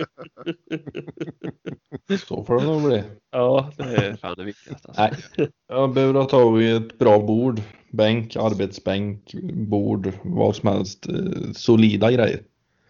[2.27, 3.03] Så får det nog bli.
[3.31, 4.87] Ja, det är fan det viktigaste.
[4.87, 5.01] Alltså.
[5.37, 5.49] Nej.
[5.67, 7.61] Jag behöver i ett bra bord.
[7.91, 11.07] Bänk, arbetsbänk, bord, vad som helst.
[11.07, 12.39] eh, Solida grejer.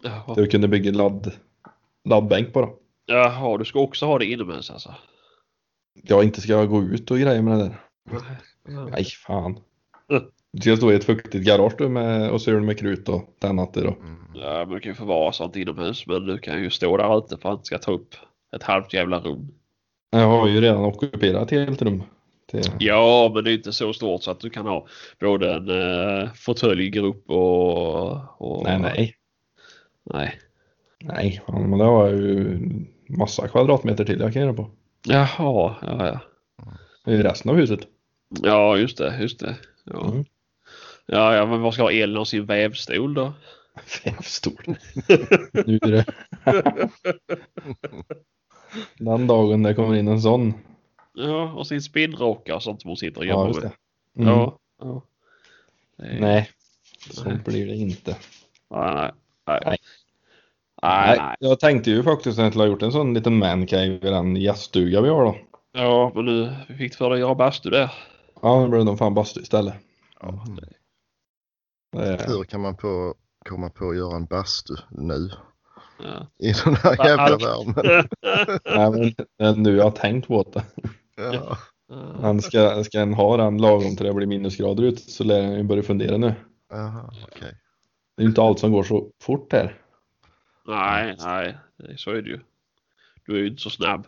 [0.02, 0.34] Jaha.
[0.36, 1.32] Jag kunde bygga ladd,
[2.08, 2.74] laddbänk på då.
[3.06, 4.94] Jaha, du ska också ha det inomhus alltså?
[6.02, 7.76] Jag inte ska gå ut och grejer med det där.
[8.90, 9.58] Nej, fan.
[10.52, 13.86] Du ska stå i ett fuktigt garage du med, och söla med krut och tennatter
[13.86, 14.18] och Mm.
[14.34, 16.06] Ja, du kan ju få vara sånt inomhus.
[16.06, 18.14] Men du kan ju stå där ute för att ska ta upp
[18.56, 19.48] ett halvt jävla rum.
[20.10, 22.02] Jag har ju redan ockuperat ett helt rum.
[22.50, 24.86] Till, Ja, men det är inte så stort så att du kan ha
[25.20, 28.64] både en uh, fåtöljgrupp och, och...
[28.64, 29.14] nej, nej.
[30.04, 30.38] Nej.
[31.00, 32.60] Nej, fan, men det har jag ju
[33.08, 34.70] massa kvadratmeter till jag kan göra på.
[35.06, 36.20] Jaha, ja, ja.
[37.04, 37.80] Det är ju resten av huset.
[38.28, 39.56] Ja, just det, just det.
[39.84, 40.24] Ja, Mm.
[41.06, 43.32] ja, ja men vad ska ha Elin ha sin vävstol då?
[44.04, 44.54] Vävstol.
[45.66, 46.04] nu är det.
[48.98, 50.54] Den dagen det kommer in en sån.
[51.14, 53.70] Ja, och sin spinnrocka och sånt som hon sitter och Ja, jobbar just med.
[54.14, 54.22] det.
[54.22, 54.34] Mm.
[54.34, 55.02] Ja, ja.
[55.98, 56.50] Är- Nej,
[57.10, 58.16] så blir det inte.
[58.70, 59.10] Nej, nej.
[59.46, 59.60] Nej.
[59.64, 59.78] Nej.
[60.82, 61.36] Nej, nej.
[61.40, 65.08] Jag tänkte ju faktiskt att jag gjort en sån liten mancave i den gäststuga vi
[65.08, 65.36] har då.
[65.72, 67.90] Ja, men nu fick du för dig att göra bastu där.
[68.42, 69.74] Ja, nu blev nog fan bastu istället.
[70.20, 70.68] Ja, det,
[71.98, 73.14] Det är- Hur kan man på,
[73.48, 75.30] komma på att göra en bastu nu?
[76.02, 76.26] ja.
[76.38, 78.08] I den här jävla allt- värmen.
[78.98, 80.64] Nej, men nu jag har tänkt på det.
[81.16, 81.58] Ja.
[82.20, 85.54] Han ska, ska en ha den lagom till det blir minusgrader ute så lär han
[85.54, 86.34] ju börja fundera nu.
[86.70, 87.52] Jaha, okej.
[88.16, 89.80] Det är ju inte allt som går så fort här.
[90.66, 92.40] Nej, nej, det- så är det ju.
[93.26, 94.06] Du är ju inte så snabb.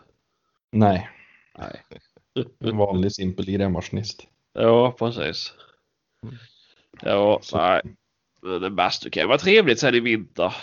[0.71, 1.09] Nej,
[1.57, 1.81] Nej.
[2.59, 4.27] En vanlig simpel grävmaskinist.
[4.53, 5.53] Ja, precis.
[7.01, 7.81] Ja, Så- nej.
[8.41, 10.55] Men en bastu kan vara trevligt sen i vinter.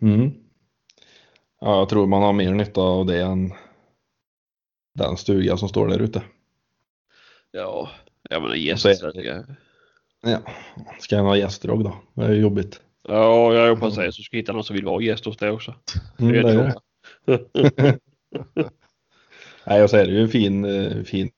[0.00, 0.30] Mm.
[1.60, 3.52] Ja, jag tror man har mer nytta av det än
[4.94, 6.22] den stuga som står där ute.
[7.50, 7.90] Ja,
[8.30, 9.44] jag menar gäststuga.
[10.22, 10.38] Ja,
[11.00, 11.96] ska jag ha gästdrag då?
[12.14, 12.80] Det är jobbigt.
[13.08, 14.16] Ja, jag precis.
[14.16, 15.74] Du ska hitta någon som vill vara gäst hos dig också.
[16.18, 16.74] Mm, Det är
[17.26, 17.98] det.
[19.66, 21.30] Nej, och så är det ju en fin, eh, fin,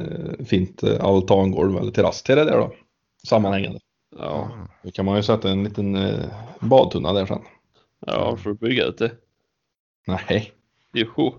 [0.00, 2.72] eh, fint eh, altangolv eller terrass till det där då.
[3.28, 3.78] Sammanhängande.
[4.18, 4.50] Ja.
[4.82, 5.98] Då kan man ju sätta en liten
[6.60, 7.42] badtunna där sen.
[8.06, 9.10] ja, får du bygga ut det.
[10.06, 10.52] Nej.
[10.92, 11.34] Jo.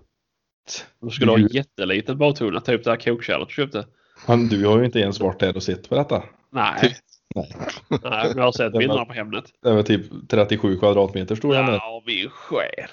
[1.02, 3.86] Då skulle du ha en Du- jätteliten badtunna, typ det här kokkärlet du köpte.
[4.28, 6.24] Men du har ju inte ens varit där och sett på detta.
[6.50, 6.96] Nej,
[7.36, 7.50] Nej.
[7.90, 9.46] nej men jag har sett var- bilderna på Hemnet.
[9.64, 11.56] Det väl typ 37 kvadratmeter stor.
[11.56, 12.90] Ja, min själ.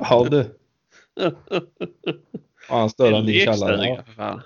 [0.00, 0.58] Ja du.
[2.68, 4.04] Ja, större än din källare.
[4.16, 4.42] Ja.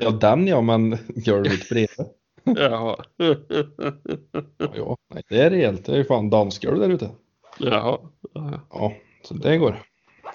[0.00, 2.06] ja den ja, men golvet bredvid.
[2.56, 3.04] Jaha.
[3.16, 4.96] Ja, ja.
[5.14, 5.84] Nej, det är rejält.
[5.84, 7.10] Det är ju fan dansgolv där ute.
[7.58, 7.98] Jaha.
[8.34, 8.92] Ja, Ja,
[9.22, 9.82] så det går.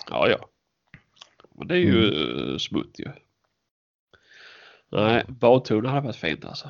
[0.10, 0.30] ja.
[0.30, 0.50] ja.
[1.58, 2.60] Men det är ju mm.
[2.60, 3.06] smutt ju.
[4.92, 6.70] Nej, badtunna hade varit fint alltså.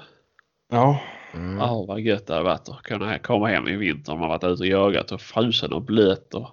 [0.69, 0.99] Ja,
[1.35, 1.57] Mm.
[1.57, 4.43] Ja, vad gött det hade varit att kunna komma hem i vinter om man varit
[4.43, 6.49] ute och jagat och frusen och blöt och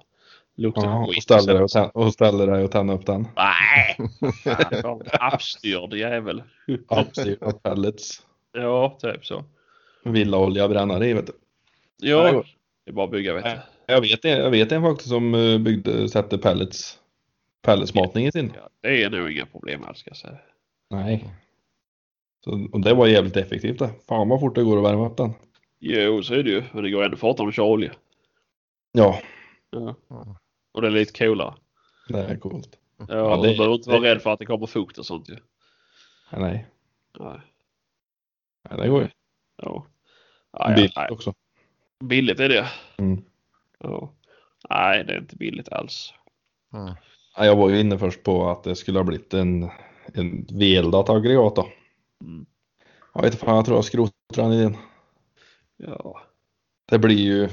[0.63, 1.17] luktar ja skit.
[1.17, 3.29] och ställer dig och, tän- och ställer dig och tänder upp den.
[3.37, 3.97] Nej!
[4.83, 6.43] Fan, Appstyrd jävel.
[6.89, 8.23] Uppstyrt pellets.
[8.53, 9.45] Ja, typ så.
[10.05, 11.33] Villaolja brännare i vet du.
[11.97, 12.43] Ja,
[12.85, 13.51] det är bara att bygga vet du.
[13.87, 16.99] Jag vet, jag vet en faktiskt som eh, byggde, sätter pellets,
[17.63, 18.53] pelletsmatning i sin.
[18.55, 20.39] Ja, det är nog inga problem alls ska jag säga.
[20.91, 21.25] Nej.
[22.45, 23.91] Så, och det var jävligt effektivt det.
[24.09, 25.33] Fan vad fort det går att värma upp den.
[25.81, 26.63] Jo, så är det ju.
[26.73, 27.93] Men det går ändå fortare om du kör olja.
[28.93, 29.19] Ja,
[29.71, 29.95] Ja.
[30.73, 31.55] Och det är lite coolare.
[32.09, 32.79] det är coolt.
[32.99, 35.07] Ja, Ja, det- du behöver inte vara det- rädd för att det kommer fukt och
[35.07, 35.37] sånt ju.
[36.33, 36.67] Nej,
[37.21, 37.41] Nej.
[38.71, 39.09] nej det går ju.
[39.57, 39.87] Ja.
[40.53, 41.09] Ja, ja, Billigt nej.
[41.11, 41.35] också.
[42.05, 42.69] Billigt är det.
[42.97, 43.25] Mm.
[43.79, 44.13] Ja.
[44.71, 46.15] Nej, det är inte billigt alls.
[46.75, 46.95] Mm.
[47.37, 49.71] Ja, Jag var ju inne först på att det skulle ha blivit en,
[50.15, 51.69] en veldat aggregat då.
[52.25, 52.47] Mm.
[53.15, 54.77] Jag vet inte fan, jag tror jag skrotar den idén.
[55.77, 56.23] Ja.
[56.87, 57.49] Det blir ju,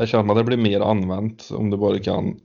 [0.00, 2.40] det känns som att det blir mer använt om du bara kan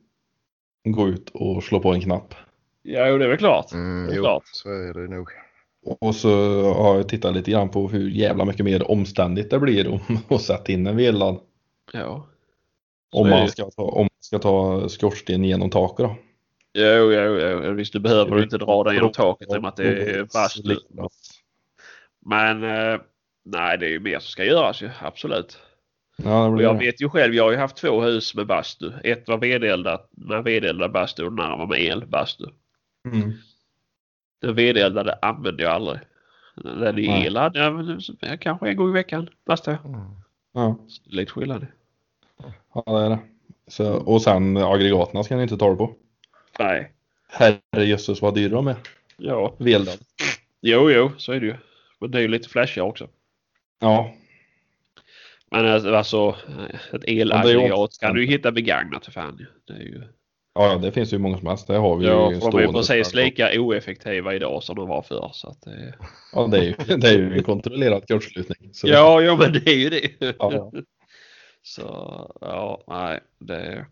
[0.83, 2.35] gå ut och slå på en knapp.
[2.81, 3.71] Ja, jo, det är väl klart.
[3.71, 4.43] Mm, Det är jo, klart.
[4.45, 5.29] så är det nog.
[5.99, 6.29] Och så
[6.73, 9.99] har jag tittat lite grann på hur jävla mycket mer omständigt det blir om
[10.35, 11.39] att sätta in en velad.
[11.93, 12.27] Ja.
[13.13, 16.15] Så Om man ska ta, om man ska ta skorsten genom taket då.
[16.73, 17.73] Jo, jo, jo.
[17.73, 20.75] Visst, du behöver inte dra den genom taket i och med att det är bastu.
[22.25, 22.99] Men eh,
[23.45, 24.89] nej, det är ju mer som ska göras ju.
[25.01, 25.59] Absolut.
[26.23, 28.91] Ja, Och jag vet ju själv, jag har ju haft två hus med bastu.
[29.03, 32.45] Ett var vedeldat med vedeldad bastu och den andra var med elbastu.
[33.07, 33.33] Mm.
[34.41, 35.99] Den vedeldade använde jag aldrig.
[36.55, 37.25] Den är Nej.
[37.25, 39.85] elad, ja, men det- kanske en gång i veckan lastar jag.
[39.85, 40.01] Mm.
[40.53, 41.67] Ja, Lite skillnad.
[42.73, 43.19] ja det är det.
[43.67, 45.95] Så, och sen aggregaten ska ni inte ta på.
[46.59, 46.91] Nej.
[47.27, 48.75] Herrejösses vad dyra de är.
[49.17, 49.55] Ja.
[49.59, 49.97] Veldad.
[50.61, 51.55] Jo, jo, så är det ju.
[51.99, 53.07] Men det är ju lite flashigare också.
[53.79, 54.13] Ja,
[55.51, 56.35] Men alltså, alltså
[56.93, 59.45] ett är elaggregat kan du ju hitta begagnat för fan.
[59.67, 60.03] Det är ju...
[60.55, 61.67] ja, det finns ju många som helst.
[61.67, 65.29] Det har vi Ja, ju de är precis lika oeffektiva idag som de var förr.
[65.33, 65.93] Så att det...
[66.33, 68.73] Ja, det är ju, det är ju en kontrollerad kortslutning.
[68.73, 70.09] Så Ja, ja, men det är ju det.
[70.19, 70.71] Ja, ja.
[71.63, 71.83] Så
[72.41, 73.85] ja, nej, det...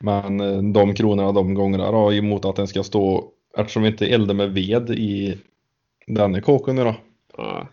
[0.00, 4.06] Men eh, de kronorna de gångerna då emot att den ska stå, eftersom vi inte
[4.06, 5.38] eldar med ved i
[6.06, 6.94] den kåken nu då.
[7.36, 7.68] Ja,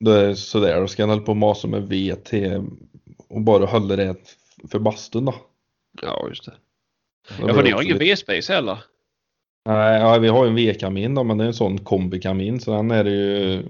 [0.00, 2.62] Då är det sådär, då ska jag hålla på och masa med till
[3.28, 4.16] och bara hålla det
[4.70, 5.34] för bastun då.
[6.02, 6.54] ja just det.
[7.40, 8.78] Då Ja, för det ni har ingen V-space heller?
[9.64, 12.70] Nej, ja, vi har ju en vedkamin då, men det är en sån kombikamin så
[12.70, 13.62] den är det ju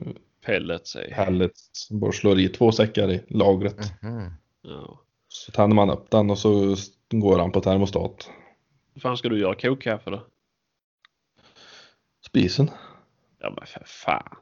[0.47, 1.12] Pellets i.
[1.14, 4.03] pellets, bara slår i två säckar i lagret.
[4.03, 4.31] Mhm.
[4.62, 5.01] Ja.
[5.29, 6.77] Så tänder man upp den och så
[7.11, 8.31] går han på termostat.
[8.95, 10.27] Hur fan ska du göra kokkaffe då?
[12.27, 12.70] Spisen.
[13.39, 14.37] Ja men för fan.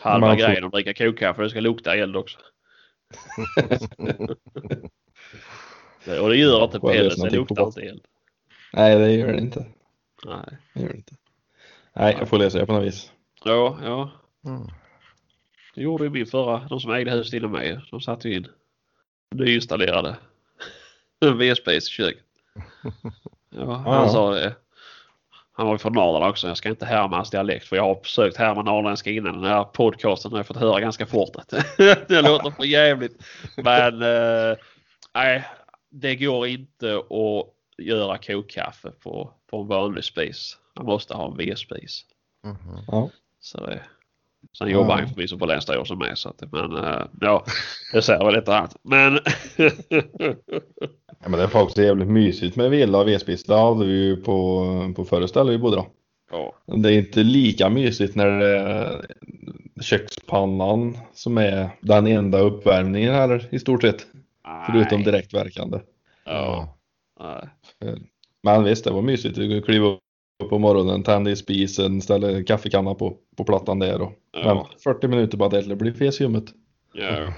[0.00, 2.38] Halva Man får- grejen att dricka kokkaffe, det ska lukta eld också.
[6.04, 8.04] Det- Och det gör inte Får pellets, det luktar inte eld.
[8.72, 9.66] Nej, det gör det inte.
[10.24, 10.58] Nej.
[10.74, 11.14] Det gör det inte.
[11.92, 13.12] Nej, jag får lösa det på något vis.
[13.44, 14.10] Ja, ja.
[14.46, 14.66] Mm.
[15.74, 17.80] Det gjorde ju min förra, de som ägde huset innan mig.
[17.90, 18.46] De satte ju in
[19.34, 20.16] nyinstallerade
[21.38, 22.24] V-space i köket.
[23.50, 24.08] Ja, han Ja.
[24.08, 24.54] sa det.
[25.56, 26.48] Han var ju från Norrland också.
[26.48, 29.64] Jag ska inte härma hans dialekt för jag har försökt härma norrländska innan den här
[29.64, 31.48] podcasten och jag fått höra ganska fort att
[32.08, 33.22] det låter för jävligt.
[33.56, 34.56] Men eh,
[35.14, 35.44] nej,
[35.90, 40.58] det går inte att göra kokkaffe på, på en vanlig spis.
[40.76, 42.04] Man måste ha en V-spis.
[42.44, 42.84] Mhm.
[42.86, 43.10] Ja.
[43.40, 43.80] Så det,
[44.58, 44.96] sen jobbar Ja.
[45.00, 47.44] han förvisso på Länsstyrelsen med så att, men eh, ja,
[47.92, 48.76] det säger väl lite annat.
[48.82, 49.12] Men
[51.22, 53.44] Ja, men det är faktiskt jävligt mysigt med villa och vedspis.
[53.44, 55.86] Det hade vi ju på, på förra stället vi bodde då.
[56.30, 59.06] ja, Det är inte lika mysigt när det är
[59.80, 64.06] kökspannan som är den enda uppvärmningen här i stort sett.
[64.66, 65.78] Förutom nej, direktverkande.
[66.24, 66.76] Ja,
[67.20, 67.48] nej.
[68.42, 69.34] Men visst, det var mysigt.
[69.36, 69.96] Du kunde kliva
[70.44, 74.54] upp på morgonen, tända i spisen, ställa kaffekannan på, på plattan där och Ja.
[74.54, 76.44] vänta 40 minuter att det blir fesljummet.
[76.94, 77.32] ja.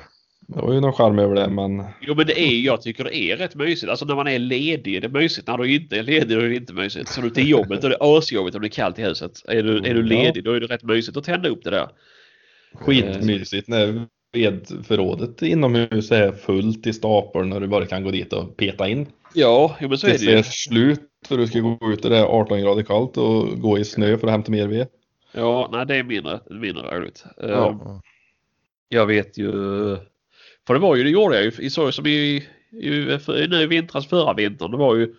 [0.50, 3.16] Det var ju någon charm över det, men Jo men det är, jag tycker det
[3.16, 3.90] är rätt mysigt.
[3.90, 5.46] Alltså när man är ledig är det mysigt.
[5.48, 7.08] När du inte är ledig då är det inte mysigt.
[7.08, 9.42] Så du till jobbet då är det asjobbigt om det är kallt i huset.
[9.48, 11.88] Är du, är du ledig då är det rätt mysigt att tända upp det där.
[12.74, 18.56] skitmysigt när vedförrådet inomhus är fullt i stapeln och du bara kan gå dit och
[18.56, 19.06] peta in.
[19.34, 20.42] Ja, jo, men så är det Tills det är ju.
[20.42, 21.00] slut
[21.30, 24.18] och du ska gå ut och det är 18 grader kallt och gå i snö
[24.18, 24.86] för att hämta mer ved.
[25.32, 27.24] Ja, nej det är mindre, mindre roligt.
[27.42, 28.02] Eh, Ja.
[28.88, 29.52] Jag vet ju.
[30.66, 33.16] För det var ju, det gjorde jag ju i så som i, i,
[33.48, 34.70] nu i vintras förra vintern.
[34.70, 35.14] Det var ju.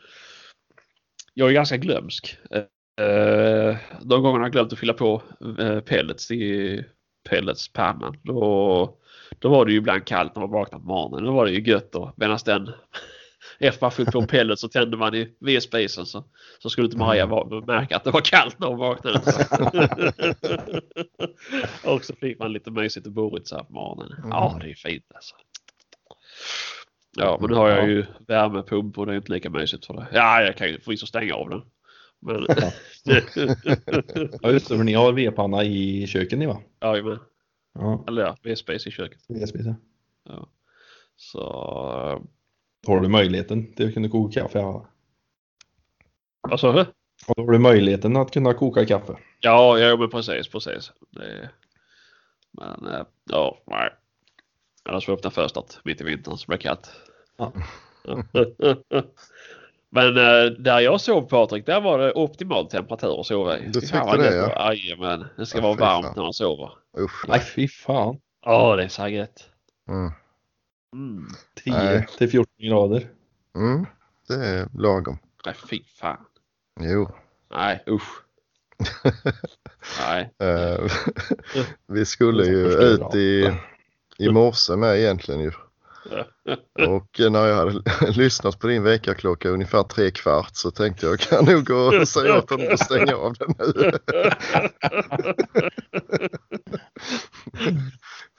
[1.33, 2.37] Jag är ganska glömsk.
[2.99, 5.21] Eh, de gångerna jag glömt att fylla på
[5.59, 6.83] eh, pellets i
[7.29, 8.17] pelletspannan.
[8.23, 8.97] Då,
[9.39, 11.25] då var det ju ibland kallt när man vaknade på morgonen.
[11.25, 12.69] Då var det ju gött och medan den
[13.59, 16.23] efter man fyllt på pellets så tände man i vedspisen så,
[16.59, 19.19] så skulle inte Maria va- märka att det var kallt när hon vaknade.
[21.93, 24.29] och så fick man lite mysigt och borigt så här på morgonen.
[24.29, 25.35] Ja, det är fint alltså.
[27.17, 30.07] Ja, men nu har jag ju värmepump och det är inte lika mysigt för det.
[30.13, 31.61] Ja, jag kan ju förvisso stänga av den.
[32.21, 32.45] Men...
[34.41, 36.61] Ja just det, för ni har vedpanna i köket ni va?
[36.79, 37.19] ja, men,
[37.73, 39.19] Ja, eller ja, V-space i köket.
[39.27, 39.75] vedspis ja.
[40.23, 40.49] Ja.
[41.15, 42.27] Så...
[42.87, 44.59] Har du möjligheten till att kunna koka kaffe.
[44.59, 44.87] Ja.
[46.41, 46.85] Vad sa du?
[47.27, 49.17] Då har du möjligheten att kunna koka kaffe.
[49.39, 50.91] Ja, ja men precis, precis.
[51.09, 51.49] Det...
[52.51, 53.89] Men eh, ja, nej.
[54.89, 56.91] Annars får jag öppna fönstret mitt i vintern så blir det kallt.
[57.37, 57.53] Ja.
[59.91, 63.67] Men eh, där jag sov Patrik, där var det optimal temperatur att sova i.
[63.67, 64.73] Du tyckte det, ja?
[64.73, 66.13] Jajamän, det ska Ja, vara varmt fan.
[66.15, 66.71] när man sover.
[66.99, 67.25] Usch.
[67.27, 68.19] Nej fy fan.
[68.45, 69.49] Ja, det är så gött.
[69.89, 70.11] Mm.
[70.93, 71.27] Mm.
[71.63, 72.07] 10 Nej.
[72.17, 73.09] till 14 grader.
[73.55, 73.85] Mm.
[74.27, 75.17] Det är lagom.
[75.45, 76.25] Nej, fy fan.
[76.79, 77.11] Jo.
[77.51, 78.23] Nej, usch.
[79.99, 80.33] Nej.
[80.39, 80.91] Eh,
[81.87, 83.57] vi skulle ju ut i,
[84.17, 85.51] i morse med egentligen ju.
[86.87, 87.81] Och när jag hade
[88.11, 92.37] lyssnat på din väckarklocka ungefär tre kvart så tänkte jag kan nog gå och säga
[92.37, 93.91] åt honom att stänga av den nu.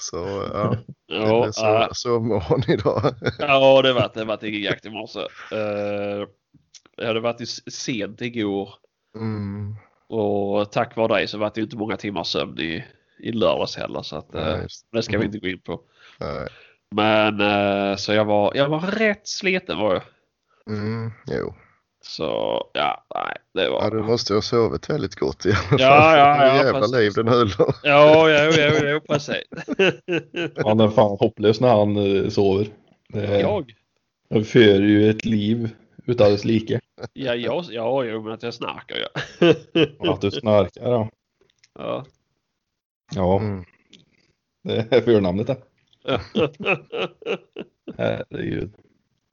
[0.01, 0.71] Så ja,
[1.09, 1.89] det Ja, blev så, ja.
[1.93, 3.03] sovmorgon idag.
[3.39, 4.25] Ja, det var det.
[4.25, 5.21] var ingen jakt i morse.
[5.53, 6.27] Uh,
[6.97, 8.75] jag hade varit sent igår.
[9.17, 9.75] Mm.
[10.09, 12.85] Och tack vare dig så var det inte många timmars sömn i,
[13.19, 14.03] i lördags heller.
[14.03, 14.29] Så att,
[14.63, 15.27] just det ska vi Mhm.
[15.27, 15.81] inte gå in på.
[16.21, 16.49] Nej.
[16.95, 20.03] Men eh, så jag var, jag var rätt sliten var jag.
[20.77, 21.55] Mm, jo.
[22.03, 23.83] Så ja, nej, det var...
[23.83, 25.81] Ja, du måste ha sovit väldigt gott i alla fall.
[25.81, 26.97] Ja, ja, Det är ja, jävla precis.
[26.97, 27.49] liv den höll.
[27.83, 29.43] Ja, ja, ja, ja, precis.
[30.65, 32.67] Han är fan hopplös när han eh, sover.
[33.09, 33.75] Det, jag?
[34.31, 35.71] Han för ju ett liv
[36.07, 36.81] utan dess like.
[37.13, 39.11] Ja, jag, ja, jo, men att jag snarkar ja.
[40.13, 41.11] Att du snarkar ja.
[41.79, 42.05] ja.
[43.15, 43.65] Ja, Mm.
[44.65, 45.57] det är förnamnet det.
[47.99, 48.75] Herregud.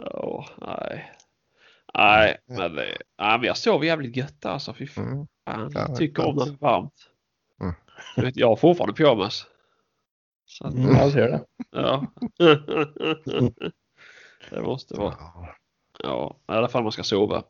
[0.03, 1.11] Ja, nej.
[1.97, 4.73] Nej, men, det, nej, men jag sov jävligt gött alltså.
[4.73, 5.27] Fy fan, Mm.
[5.45, 6.93] jag Ja, tycker om när det är varmt.
[7.61, 7.73] Mm.
[8.15, 9.45] Vet, jag har fortfarande pyjamas.
[10.45, 11.43] Så att, Mm, jag ser det.
[11.71, 12.05] ja.
[14.49, 15.15] det måste vara.
[16.03, 16.37] Ja.
[16.47, 17.43] I alla fall man ska sova.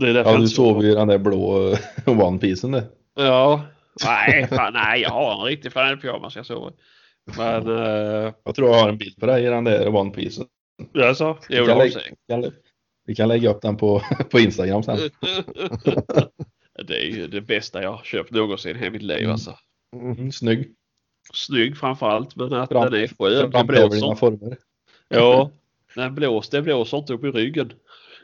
[0.00, 1.78] Det är Ja, du sover i den där blå eh,
[2.26, 2.88] One Piecen det.
[3.14, 3.62] Ja.
[4.04, 6.72] Nej, fan, nej, jag har en riktig flanellpyjamas jag sover.
[7.36, 10.46] Men, uh, Jag tror jag har en bild på dig i den där One Piecen.
[10.94, 12.52] Alltså, jo, Vi kan, har lägga, vi, kan,
[13.06, 14.98] vi kan lägga upp den på, på Instagram sen.
[16.86, 19.30] Det är ju det bästa jag har köpt någonsin i hela mitt liv Mm.
[19.30, 19.58] alltså.
[19.96, 20.74] Mm, snygg.
[21.32, 23.50] Snygg framförallt men att Fram- den är skön.
[23.50, 24.14] Dina blåser.
[24.14, 24.56] former.
[25.08, 25.50] Ja,
[25.94, 27.68] den blåser, det blåser inte upp i ryggen.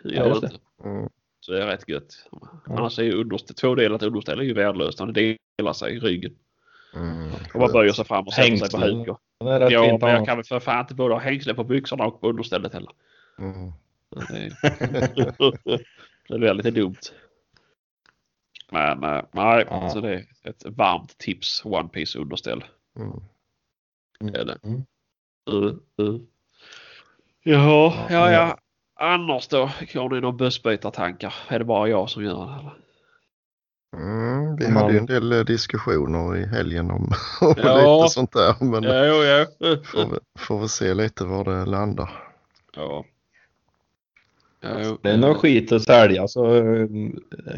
[0.04, 0.50] Det Ja, gör det.
[0.84, 1.08] Mm.
[1.40, 2.26] Så det är rätt gött.
[2.66, 4.98] Annars är ju underställ, tvådelat underställ är ju värdelöst.
[5.14, 6.34] Det delar sig i ryggen.
[6.95, 7.30] Mm.
[7.55, 9.09] Och man böjer sig fram och sätter sig på huk.
[9.09, 12.20] Ja, men jag Ja, kan väl för fan inte både ha hängslen på byxorna och
[12.20, 12.93] på understället heller.
[13.38, 13.72] Mm.
[16.28, 16.97] Det, blir lite dumt.
[18.72, 19.91] Men eh, nej, Ja.
[19.91, 21.64] så det är ett varmt tips.
[21.64, 22.64] One Piece underställ.
[22.97, 23.20] Mm.
[24.32, 24.59] Det är det.
[24.62, 24.84] Mm.
[25.51, 26.20] Uh, uh.
[27.43, 28.59] Jaha, ja, Ja, ja.
[28.95, 29.66] Annars då?
[29.66, 31.34] Har ni några bussbytartankar?
[31.49, 32.70] Är det bara jag som gör det?
[33.97, 38.03] Mm, vi Man- hade ju en del eh, diskussioner i helgen om, om Ja.
[38.03, 38.55] lite sånt där.
[38.64, 39.76] Men Ja, jo, jo.
[39.84, 42.11] får, vi, får vi se lite var det landar.
[42.76, 43.05] Ja.
[44.61, 44.99] Ja, jo.
[45.03, 46.86] Det är någon skit att sälja så eh,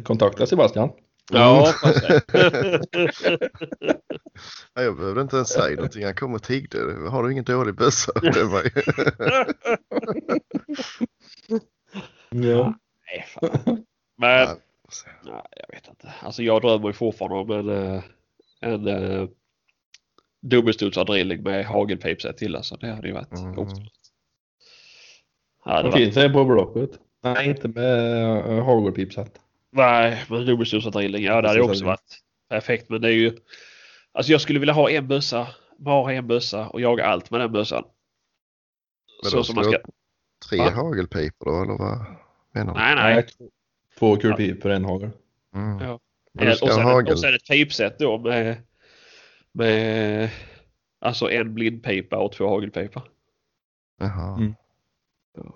[0.04, 0.90] kontakta Sebastian.
[1.32, 2.02] Ja, precis.
[4.74, 6.04] Nej, jag behövde inte ens säga någonting.
[6.04, 6.78] Han kom och tiggde.
[7.10, 8.12] Har du ingen dålig bössa?
[8.20, 8.70] Det var ju-
[12.30, 12.74] Ja.
[13.06, 13.84] Nej, fan.
[14.18, 14.48] Men
[15.06, 15.30] Ja.
[15.30, 16.14] nej, jag vet inte.
[16.20, 18.02] Alltså jag drömmer ju fortfarande om en, eh,
[18.60, 19.28] en uh,
[20.42, 22.56] dubbelstudsad drilling med hagelpipset till.
[22.56, 23.58] Alltså det hade ju varit Mm.
[23.58, 23.92] otroligt.
[25.64, 26.90] Ja, det finns det på Blocket.
[27.22, 29.40] Nej, inte med uh, hagelpipset.
[29.70, 32.18] nej, men dubbelstudsad drilling, ja det hade ju också varit
[32.48, 32.88] perfekt.
[32.88, 33.36] Men det är ju,
[34.12, 37.52] alltså jag skulle vilja ha en bössa, bara en bössa och jaga allt med den
[37.52, 37.84] bössan.
[39.22, 39.88] Men Så som man ska ska,
[40.48, 40.70] Tre Va?
[40.70, 42.04] hagelpipor då eller vad
[42.54, 42.80] menar du?
[42.80, 43.26] nej nej.
[43.98, 45.10] Två- kulpipor, en hagel.
[45.54, 45.78] Mm.
[45.78, 46.00] Ja.
[46.62, 47.12] Och, sen, hagel.
[47.12, 48.56] och sen ett pipset då med,
[49.52, 50.30] med
[51.00, 53.02] alltså en blindpipa och två hagelpipor.
[54.00, 54.36] Jaha.
[54.36, 54.54] Mm.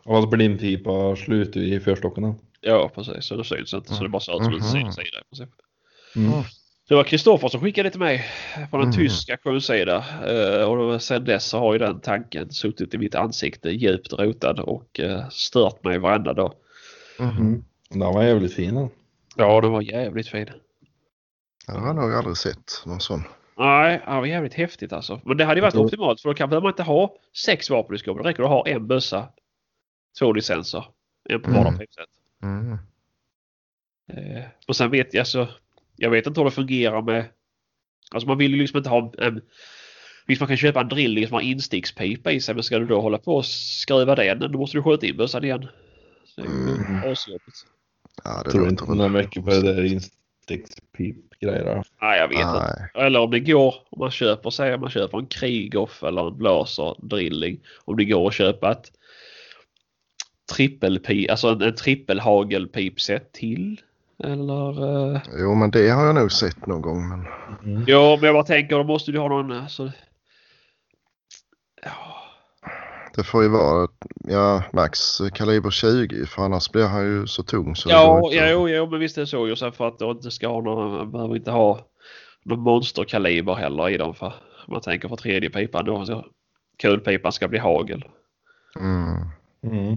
[0.04, 2.22] Och alltså blindpipa slutar ju i förstocken.
[2.22, 2.34] då.
[2.60, 4.92] Ja precis, så det syns inte så det bara ser ut som en Mhm.
[4.92, 5.18] sida sida.
[5.20, 5.48] i princip.
[6.16, 6.32] Mm.
[6.32, 6.44] Mm.
[6.88, 8.24] Det var Kristoffer som skickade till mig
[8.70, 8.96] från en Mhm.
[8.96, 13.14] tysk auktionssida eh, och då- sen dess så har ju den tanken suttit i mitt
[13.14, 16.52] ansikte djupt rotad och eh, stört mig varenda dag.
[17.18, 17.30] Mhm.
[17.38, 17.64] Mm.
[17.90, 18.88] Den var jävligt fin den.
[19.36, 20.50] Ja, den var jävligt fin.
[21.66, 23.22] Jag har nog aldrig sett någon sån.
[23.58, 25.20] Nej, det var jävligt häftigt alltså.
[25.24, 27.16] Men det hade ju varit Jag tror- optimalt för då kan behöver man inte ha
[27.44, 28.22] sex vapen i skåpet.
[28.22, 29.28] Det räcker att ha en bössa,
[30.18, 30.84] två licenser,
[31.28, 31.86] en på vardera
[32.42, 32.78] Mm.
[34.12, 34.38] Mm.
[34.38, 35.48] Eh, och sen vet jag så,
[35.96, 37.24] jag vet inte hur det fungerar med,
[38.10, 39.42] alltså man vill ju liksom inte ha en,
[40.26, 43.00] visst man kan köpa en drilling som har instickspipa i sig men ska du då
[43.00, 45.68] hålla på och skruva den då måste du skjuta in bössan igen.
[46.36, 46.52] Så det är
[46.96, 47.12] Mm.
[47.12, 47.66] asjobbigt.
[48.24, 51.82] Ja, det tror inte någon mycket på det där instickspip-grejerna.
[52.02, 52.88] Nej jag vet inte.
[52.94, 56.36] Eller om det går, om man köper, säg om man köper en Krigoff eller en
[56.38, 57.60] Blaser drilling.
[57.84, 58.92] Om det går att köpa ett
[60.52, 63.80] trippelpip, alltså en, en trippelhagelpipset till.
[64.24, 65.14] Eller?
[65.14, 67.08] eh, Jo, men det har jag nog sett någon gång.
[67.08, 67.26] Men...
[67.64, 67.84] Mm.
[67.86, 69.92] Jo, men jag bara tänker då måste du ha någon, alltså.
[71.82, 72.22] Ja,
[73.16, 73.88] Det får ju vara
[74.18, 78.50] ja, max kaliber 20 för annars blir han ju så tung så ja, inte ja
[78.50, 79.56] jo, jo, men visst är det så.
[79.56, 81.86] Sen för att du inte ska ha någon, man behöver inte ha
[82.42, 84.34] någon monsterkaliber heller i dem för
[84.66, 86.06] man tänker för tredje pipan då.
[86.06, 86.26] Så
[86.78, 88.04] kulpipan ska bli hagel.
[88.80, 89.28] Mm.
[89.62, 89.96] Mm.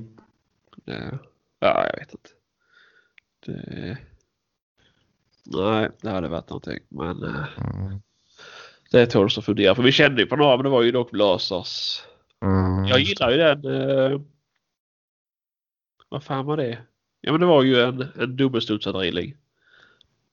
[0.85, 1.19] Det,
[1.59, 2.29] ja, jag vet inte.
[3.45, 3.97] Det,
[5.45, 6.79] nej, det hade varit någonting.
[6.89, 8.01] Men eh, Mm.
[8.91, 9.75] det tål att fundera.
[9.75, 12.01] För vi kände ju på några, men det var ju dock Blasers.
[12.45, 12.85] Mm.
[12.85, 13.65] Jag gillar ju den.
[13.65, 14.21] Eh,
[16.09, 16.77] vad fan var det?
[17.21, 19.35] Ja men det var ju en, en dubbelstudsad drilling.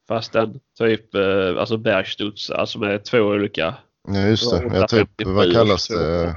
[0.08, 3.74] Fastän typ eh, alltså bergstuds, alltså med två olika.
[4.08, 4.70] Ja just det.
[4.74, 6.36] Jag typ, vad kallas det?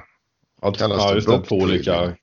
[0.61, 1.41] Ja, Kallas ja det just det.
[1.41, 2.15] Två olika.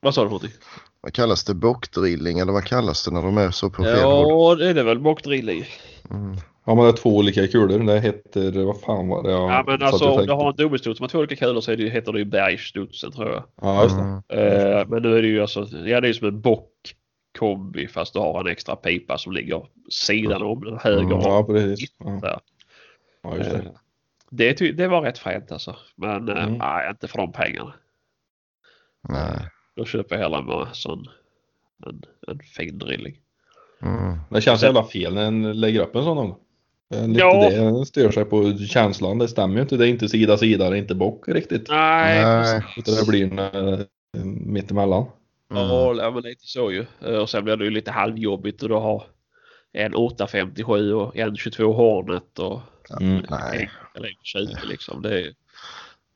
[0.00, 0.58] Vad sa du för någonting?
[1.00, 1.54] Vad kallas det?
[1.54, 4.60] Bockdrilling eller vad kallas det när de är så på fel håll?
[4.60, 5.64] Ja, det är väl bockdrilling.
[6.10, 6.36] Mm.
[6.68, 7.78] Ja men det är två olika kulor.
[7.78, 9.30] Det heter, vad fan var det?
[9.30, 11.88] jag Ja, men alltså om du har en dubbelstuds med två olika kulor så det,
[11.88, 13.44] heter det ju bergstudsen tror jag.
[13.62, 14.02] Ja just det.
[14.02, 14.78] Mm.
[14.78, 18.12] Eh, men nu är det ju alltså, ja det är ju som en bockkombi fast
[18.12, 21.20] du har en extra pipa som ligger sidan om den höger Mm.
[21.20, 21.90] Ja precis.
[21.98, 22.40] Ja,
[23.22, 23.56] ja just det.
[23.56, 23.64] Eh,
[24.30, 25.76] Det, det var rätt fränt alltså.
[25.96, 26.58] Men eh, Mm.
[26.58, 27.74] nej, inte för de pengarna.
[29.08, 29.48] Nej.
[29.76, 30.38] Då köper jag hellre
[30.68, 31.08] en sån
[31.86, 33.16] en, en fin drilling.
[33.82, 34.18] Mm.
[34.30, 36.36] Det känns jävla fel när en lägger upp en sån gång.
[36.90, 37.50] Det är lite Ja.
[37.70, 39.18] det stör sig på känslan.
[39.18, 39.76] Det stämmer ju inte.
[39.76, 41.68] Det är inte sida sida, det är inte bock riktigt.
[41.68, 42.62] Nej.
[42.76, 43.78] Utan det blir en, eh,
[44.46, 45.06] mittemellan.
[45.50, 45.66] Mm.
[45.98, 46.86] Ja, men lite så ju.
[47.06, 49.02] Eh, Och sen blir det ju lite halvjobbigt du har
[49.72, 52.60] en 857 och en 22 Hornet och
[53.00, 53.24] Mm.
[53.30, 55.02] Nej, eller en 20 liksom.
[55.02, 55.34] Det är det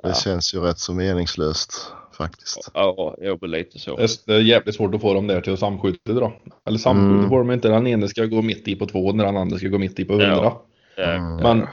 [0.02, 0.14] Ja.
[0.14, 1.92] känns ju rätt så meningslöst
[2.22, 2.70] faktiskt.
[2.74, 3.96] ja, jo, men lite så.
[3.96, 6.32] Det är, det jävligt svårt att få dem där till att samskjuta då.
[6.66, 7.28] Eller samskjuta Mm.
[7.28, 7.68] får de inte.
[7.68, 10.04] Den ena ska gå mitt i på två när den andra ska gå mitt i
[10.04, 10.52] på hundra.
[10.96, 11.02] Ja.
[11.04, 11.36] Mm.
[11.36, 11.66] Men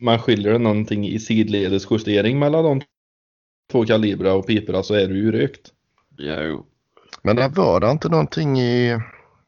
[0.00, 2.80] man skiljer det någonting i sidledesjustering mellan de
[3.72, 5.72] två kalibrar och piporna så är det ju rökt.
[6.18, 6.66] Jo.
[7.22, 8.98] Men där var det inte någonting i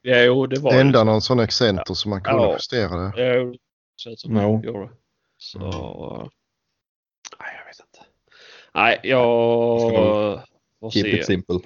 [0.02, 1.04] Jo, det var ända så.
[1.04, 2.52] någon sån excenter som man kunde Ja.
[2.52, 3.12] justera det?
[3.34, 3.58] Jo, det
[3.96, 4.60] känns som Jo.
[4.62, 4.90] det.
[5.38, 5.58] Så...
[5.58, 8.06] Nej, jag vet inte.
[8.76, 9.22] Nej, jag
[10.80, 11.18] får Keep se.
[11.18, 11.58] it simple.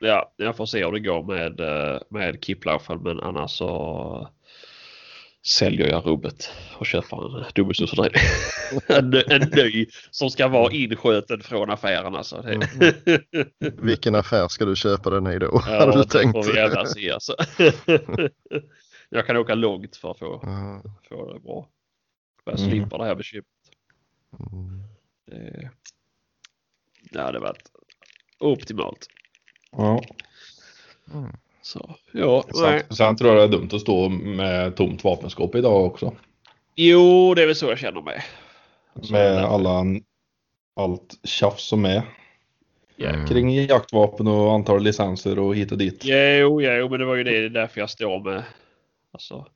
[0.00, 4.28] Ja, jag får se hur det går med, eh, med Kiplaufen men annars så
[5.46, 8.22] säljer jag rubbet och köper en dubbelstudsfördrivning.
[8.86, 12.42] en, en ny som ska vara inskjuten från affären alltså.
[12.42, 13.50] Det,
[13.82, 15.50] Vilken affär ska du köpa den i då?
[15.66, 16.32] ja, hade du det tänkt?
[16.44, 17.34] får vi gärna se alltså.
[19.08, 20.82] jag kan åka långt för att få, Ja.
[21.08, 21.68] få det bra.
[22.44, 22.70] Jag Mm.
[22.70, 23.46] slipper det här bekymret.
[24.52, 24.82] Mm.
[27.02, 27.62] Det, det hade varit
[28.38, 29.06] optimalt.
[29.72, 30.02] Ja.
[31.14, 31.32] Mm.
[31.62, 32.44] Så ja.
[32.54, 36.12] Sen, sen tror jag det är dumt att stå med tomt vapenskåp idag också.
[36.74, 38.24] Jo, det är väl så jag känner mig.
[39.02, 39.84] Så Med alla,
[40.76, 42.02] allt tjafs som är.
[43.00, 43.26] Mm.
[43.26, 46.04] kring jaktvapen och antal licenser och hit och dit.
[46.04, 48.42] Jo, jo, men det var ju det därför jag står med.
[49.12, 49.46] Alltså,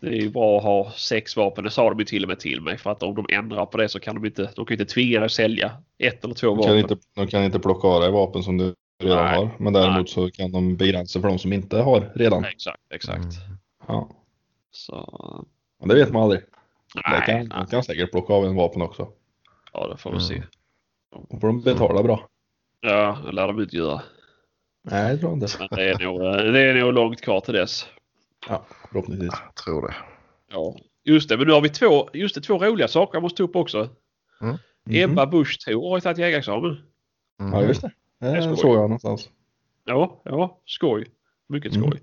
[0.00, 1.64] det är ju bra att ha sex vapen.
[1.64, 2.78] Det sa de ju till och med till mig.
[2.78, 5.18] För att om de ändrar på det så kan de inte, de kan inte tvinga
[5.18, 6.78] dig att sälja ett eller två De kan, vapen.
[6.78, 9.36] inte, de kan inte plocka av dig vapen som du redan Nej.
[9.36, 9.50] har.
[9.58, 12.44] Men däremot så kan de begränsa för de som inte har redan.
[12.44, 13.18] Exakt, exakt.
[13.24, 13.58] Mm.
[13.88, 14.08] Ja.
[14.70, 15.44] Så,
[15.80, 16.40] Men det vet man aldrig.
[16.94, 17.48] nej, de, kan, nej.
[17.48, 19.08] de kan säkert plocka av en vapen också.
[19.72, 20.34] Ja, det får vi se.
[20.34, 20.46] Mm.
[21.30, 22.28] Då får de betala bra.
[22.80, 24.02] Ja, det lär de inte göra.
[24.90, 25.56] Nej, det tror jag inte.
[25.58, 26.20] Men det är nog,
[26.52, 27.86] det är nog långt kvar till dess.
[28.48, 29.32] Ja, förhoppningsvis.
[29.44, 29.94] Jag tror det.
[30.52, 31.36] Ja, just det.
[31.36, 33.88] Men nu har vi två, just det, två roliga saker jag måste ta upp också.
[34.40, 34.56] Mhm.
[34.90, 36.80] Ebba Busch Thor har ju tagit jägarexamen.
[37.40, 37.52] Mm.
[37.52, 37.90] Ja, just det.
[38.20, 38.56] Det skoj.
[38.56, 39.28] såg jag någonstans.
[39.84, 41.06] Ja, ja, skoj.
[41.48, 41.86] Mycket skoj.
[41.86, 41.98] Mm.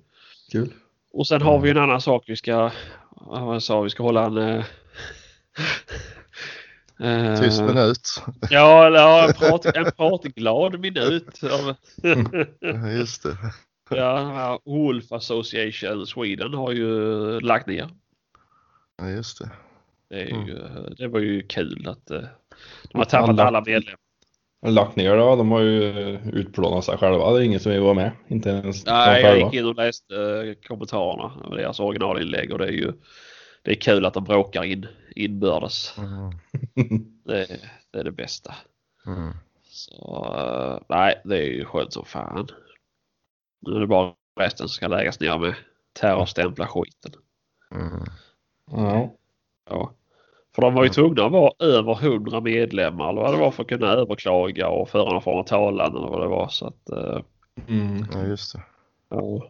[0.51, 0.73] Kul.
[1.13, 2.71] Och sen har vi en annan sak vi ska,
[3.09, 4.37] vad sa vi, ska hålla en...
[4.37, 4.65] eh,
[7.33, 8.21] eh, Tyst minut.
[8.49, 11.41] Ja, ja, en, prat, en pratglad minut.
[12.97, 13.37] Just det.
[13.89, 17.89] Ja, Wolf Association Sweden har ju lagt ner.
[18.97, 19.49] Ja, just det.
[20.09, 20.47] Det, Mm.
[20.47, 20.57] ju,
[20.97, 22.21] det var ju kul att eh,
[22.91, 23.99] de har tappat Alla- alla medlemmar.
[24.65, 25.35] Lagt ner då.
[25.35, 27.31] De har ju utplånat sig själva.
[27.31, 28.11] Det är ingen som vill vara med.
[28.27, 31.49] Inte ens Nej, jag gick in och läste eh, kommentarerna.
[31.49, 32.93] Deras originalinlägg och det är ju
[33.61, 35.95] det är kul att de bråkar in inbördes.
[35.97, 36.31] Mm.
[37.25, 37.47] Det,
[37.91, 38.55] det är det bästa.
[39.05, 39.31] Mm.
[39.63, 42.47] Så eh, nej, det är ju skönt som fan.
[43.65, 45.55] Nu är det bara resten som ska läggas ner med
[45.99, 47.11] terrorstämpla skiten.
[47.75, 48.03] Mm.
[48.71, 49.09] Ja.
[49.69, 49.91] Ja.
[50.55, 53.63] För de var ju tvungna att vara över 100 medlemmar eller vad det var för
[53.63, 56.47] att kunna överklaga och föra någon form av talan eller vad det var.
[56.47, 57.19] Så att, eh,
[57.67, 58.05] Mm.
[58.13, 58.61] Ja, just det.
[59.09, 59.49] ja.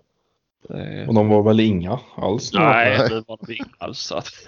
[0.68, 2.54] Det, Och de var väl inga alls?
[2.54, 3.10] nej, Nej.
[3.10, 4.00] det var det inget alls.
[4.00, 4.28] Så att,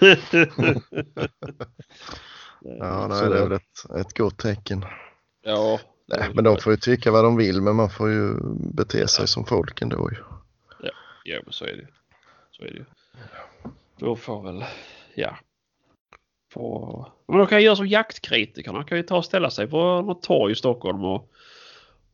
[2.60, 4.84] Ja, Så nej, det är det- väl ett, ett gott tecken.
[5.42, 8.34] ja, Nej, väl men de får ju tycka vad de vill, men man får ju
[8.72, 10.16] bete sig som folk ändå ju.
[11.24, 11.86] Ja, men så är det ju.
[12.50, 12.84] Så är det ju.
[13.98, 14.64] Då får väl,
[15.14, 15.36] ja.
[16.52, 17.12] Få...
[17.28, 18.78] Men de kan göra som jaktkritikerna.
[18.78, 21.30] De kan ju ta och ställa sig på något torg i Stockholm och,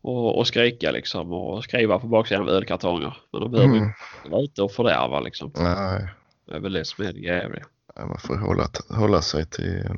[0.00, 3.16] och, och skrika liksom och skriva på baksidan av ölkartonger.
[3.32, 3.92] Men de behöver ju Mm.
[4.22, 5.52] inte vara ute och fördärva liksom.
[5.56, 6.08] Nej,
[6.46, 7.64] Det är väl det som är det jävliga.
[7.96, 9.90] nej, man får hålla, hålla sig till eh,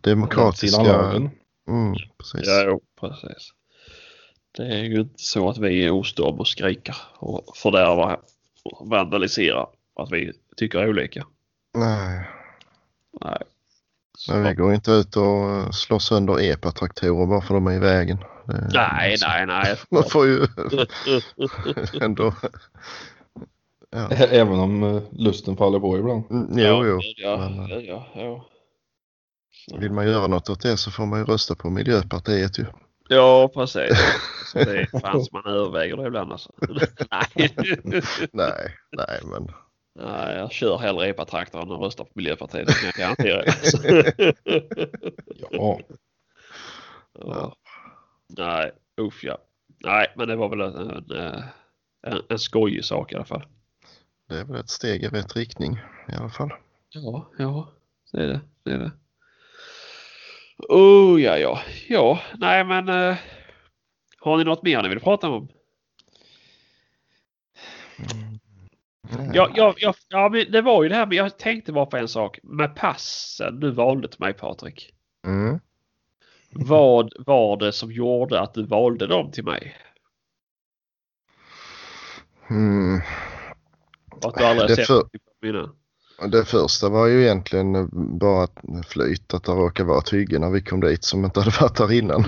[0.00, 1.30] demokratiska...
[1.70, 2.48] Mm, precis.
[2.48, 3.50] Ja, jo, precis.
[4.56, 8.20] Det är ju inte så att vi är ostå och skriker och fördärvar
[8.64, 9.66] och vandaliserar.
[9.96, 11.26] att vi tycker olika.
[11.74, 12.26] Nej,
[13.24, 13.38] Nej.
[14.18, 17.72] Så, men vi går inte ut och eh, slår sönder epatraktorer bara för de är
[17.72, 18.18] i vägen.
[18.46, 19.76] Det- nej, nej, nej.
[19.90, 20.46] Man får ju
[22.00, 22.34] ändå...
[23.90, 24.08] Ja.
[24.10, 26.24] Även om eh, lusten faller på ibland.
[26.30, 27.00] Mm, Jo, jo.
[27.16, 28.44] Ja, men- ja, ja, ja.
[29.78, 32.64] Vill man göra något åt det så får man ju rösta på Miljöpartiet ju.
[33.08, 33.98] Ja, precis.
[34.52, 36.52] Så det fanns man överväger det ibland alltså.
[37.10, 37.54] nej.
[38.32, 39.52] Nej, nej men
[39.94, 42.66] nej, jag kör hellre epatraktorn och röstar på Miljöpartiet.
[42.66, 43.42] Det kan jag garantera.
[43.52, 43.78] Alltså.
[45.50, 45.80] Ja,
[47.18, 47.56] Ja.
[48.38, 49.38] Nej, usch ja.
[49.84, 51.42] Nej, men det var väl en, en,
[52.06, 53.46] en, en skojig sak i alla fall.
[54.28, 56.52] det är väl ett steg i rätt riktning i alla fall.
[56.88, 57.72] Ja, ja,
[58.12, 58.40] det är det.
[58.64, 58.92] det, är det.
[60.68, 61.60] Oh, ja, ja.
[61.88, 62.88] Ja, nej men.
[62.88, 63.16] eh,
[64.18, 65.48] har ni något mer ni vill prata om?
[69.32, 71.96] Ja, ja, ja, ja, men det var ju det här, men jag tänkte bara på
[71.96, 72.38] en sak.
[72.42, 74.94] Med passen du valde till mig Patrik.
[75.26, 75.60] Mm.
[76.50, 79.76] Vad var det som gjorde att du valde dem till mig?
[82.50, 83.00] Mm.
[84.22, 85.08] Att du aldrig Det sett för-
[85.42, 85.74] mina?
[86.28, 88.48] Det första var ju egentligen bara
[88.86, 91.76] flyt att det råkade vara ett hygge när vi kom dit som inte hade varit
[91.76, 92.24] där innan.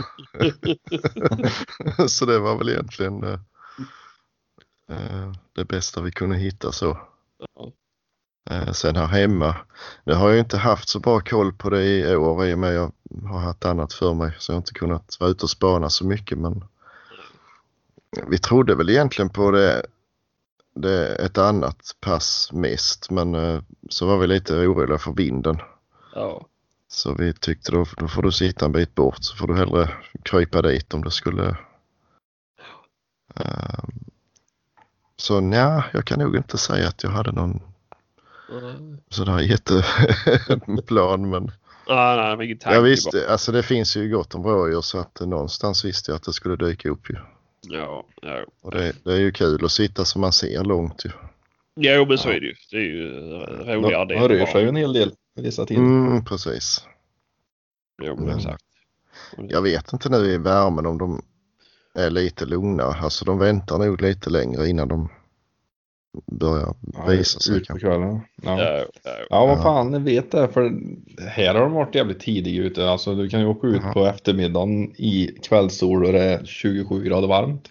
[2.09, 3.41] så det var väl egentligen eh,
[4.91, 6.99] eh, det bästa vi kunde hitta så.
[7.55, 7.73] Ja.
[8.51, 9.57] Eh, Sen här hemma,
[10.05, 12.71] nu har jag inte haft så bra koll på det i år i och med
[12.71, 15.51] att jag har haft annat för mig så jag har inte kunnat vara ute och
[15.51, 16.65] spana så mycket men
[18.29, 19.87] vi trodde väl egentligen på det,
[20.75, 25.59] det ett annat pass mest men eh, så var vi lite oroliga för vinden.
[26.15, 26.47] Ja.
[26.89, 29.89] Så vi tyckte då, då får du sitta en bit bort så får du hellre
[30.23, 31.57] krypa dit om det skulle...
[33.35, 33.91] Ehm,
[35.17, 37.61] så nja, jag kan nog inte säga att jag hade någon
[38.61, 41.53] Nej, sådär jätteplan men
[41.89, 45.21] nej, var ingen tanke jag visste, alltså det finns ju gott om rådjur så att
[45.21, 47.17] någonstans visste jag att det skulle dyka upp ju.
[47.69, 48.45] Ja, ja.
[48.61, 51.11] Och det, det är ju kul att sitta så man ser långt ju.
[51.77, 52.55] Jo, men så är det ju.
[52.71, 54.19] Det är ju eh, roligare det.
[54.19, 55.83] Han rör sig ju en hel del vissa tider.
[55.83, 56.87] Mm, precis.
[58.03, 58.65] Jo, men Men- exakt.
[59.37, 61.23] Jag vet inte nu i värmen om de
[61.95, 62.85] är lite lugna.
[62.85, 65.09] Alltså de väntar nog lite längre innan de
[66.27, 66.75] börjar
[67.09, 68.21] visa sig ut på kvällen.
[68.43, 68.63] Ja.
[68.63, 70.49] Ja, ja, Ja, vad fan, vet det.
[70.49, 70.73] För
[71.29, 72.91] här har de varit jävligt tidiga ute.
[72.91, 73.93] Alltså, du kan ju åka ut Ja.
[73.93, 77.69] på eftermiddagen i kvällssol och det är 27 grader varmt.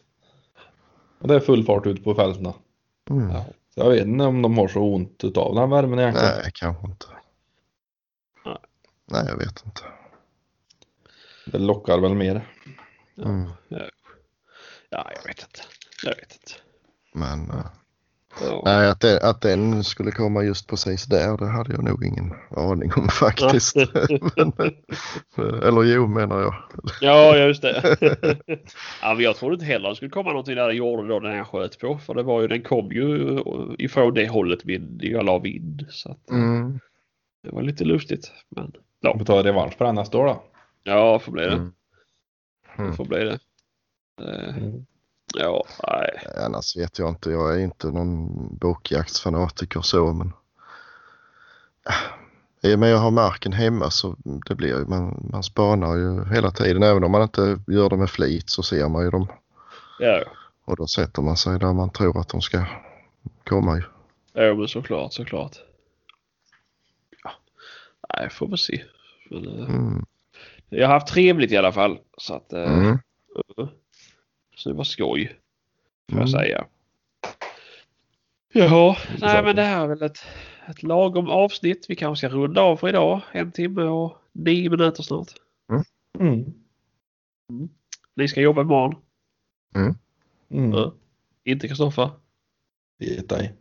[1.20, 2.54] Och det är full fart ute på fälten.
[3.10, 3.30] Mm.
[3.30, 3.46] Ja.
[3.74, 6.30] Så jag vet inte om de har så ont utav den värmen egentligen.
[6.42, 7.06] Nej, kanske inte.
[8.46, 8.58] Nej.
[9.12, 9.82] Nej, jag vet inte.
[11.46, 12.48] Det lockar väl mer.
[13.18, 13.50] Mm.
[14.90, 15.62] ja, jag vet inte.
[16.04, 16.54] Jag vet inte.
[17.14, 17.66] Men eh,
[18.42, 18.62] Ja.
[18.66, 22.34] nej, att, det, att den skulle komma just precis där, det hade jag nog ingen
[22.58, 23.76] aning om faktiskt.
[24.36, 24.54] Men,
[25.38, 26.54] eh, eller jo, menar jag.
[27.02, 27.98] Ja, just det.
[29.02, 31.36] ja, men jag trodde inte heller det skulle komma någonting där det gjorde då när
[31.36, 31.98] jag sköt på.
[31.98, 33.40] För det var ju, den kom ju
[33.78, 35.86] ifrån det hållet vind, jag la vind.
[35.90, 36.80] Så att, Mm.
[37.44, 38.32] det var lite lustigt.
[38.50, 38.72] Men
[39.02, 40.44] Vi får ta revansch på den nästa år då.
[40.84, 41.54] ja, får bli det.
[41.54, 41.72] Mm.
[42.78, 43.40] Det får bli det.
[44.22, 44.86] Eh, Mm.
[45.34, 46.28] Ja, nej.
[46.46, 48.28] Annars vet jag inte, jag är inte någon
[48.58, 50.34] bokjaktsfanatiker så men
[51.84, 51.94] Ah,
[52.68, 56.52] i och med jag har marken hemma så det blir man, man spanar ju hela
[56.52, 56.84] tiden.
[56.84, 59.28] Även om man inte gör det med flit så ser man ju dem
[60.00, 60.24] Ja,
[60.66, 62.66] och då sätter man sig där man tror att de ska
[63.50, 63.84] komma ju.
[64.34, 65.58] ja men såklart, såklart.
[67.24, 67.32] Ja.
[68.18, 68.84] Nej, får vi se.
[69.30, 70.06] Men, eh, Mm.
[70.70, 72.00] Jag har haft trevligt i alla fall.
[72.18, 73.00] Så att eh, Mm.
[74.62, 75.28] Så det var skoj.
[76.10, 76.22] Får Mm.
[76.22, 76.66] jag säga.
[78.54, 80.20] Jaha, nej men det här är väl ett,
[80.70, 81.86] ett lagom avsnitt.
[81.90, 83.22] Vi kanske ska runda av för idag.
[83.32, 85.28] En timme och nio minuter snart.
[86.20, 86.54] Mm.
[88.16, 88.96] Ni ska jobba imorgon.
[89.76, 90.74] Mm.
[90.74, 90.94] Ja.
[91.44, 92.10] Inte Kristoffer?
[93.00, 93.54] Vet ej.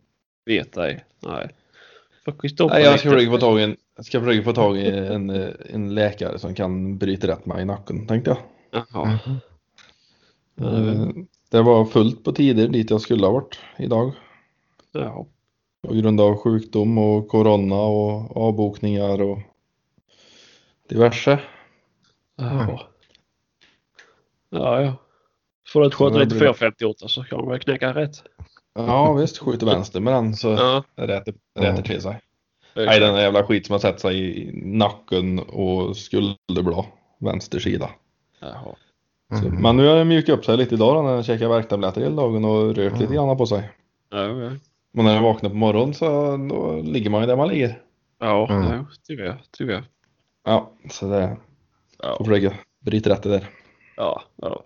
[0.45, 1.05] Vet ej.
[1.19, 1.49] Nej.
[2.25, 4.77] För Kristoffer Nej, jag ska försöka få tag i en, jag ska försöka få tag
[4.77, 5.29] i en,
[5.69, 8.39] en läkare som kan bryta rätt mig i nacken, tänkte jag.
[8.91, 9.19] Jaha.
[10.61, 11.07] Eh,
[11.51, 14.11] Det var fullt på tider dit jag skulle ha varit idag.
[14.91, 15.25] Jaha.
[15.87, 19.39] På grund av sjukdom och corona och avbokningar och
[20.89, 21.39] diverse.
[22.37, 22.79] Jaha.
[24.49, 24.93] Ja, ja.
[25.73, 28.23] Får du inte skjuta lite det blir- 458 så kan man knäcka rätt.
[28.73, 30.83] Ja visst, skjuter vänster med den så Ja.
[30.95, 32.19] räter, räter till sig.
[32.75, 36.85] Nej, den där jävla skit som har sett sig i nacken och skulderblad.
[37.19, 37.89] Vänster sida.
[38.39, 38.75] Jaha.
[39.31, 39.61] Mhm.
[39.61, 42.15] Men nu har jag mjukat upp sig lite idag då när jag käkar värktabletter hela
[42.15, 43.69] dagen och rört lite grann på sig.
[44.09, 44.51] Ja, ja.
[44.93, 47.81] Men när jag vaknar på morgonen så då ligger man ju där man ligger.
[48.19, 48.71] Ja, Mm.
[48.73, 49.83] ja tyvärr, tyvärr.
[50.45, 51.37] Ja, så det
[52.03, 53.49] får Ja, försöka bryta rätt det där.
[53.97, 54.63] ja, ja.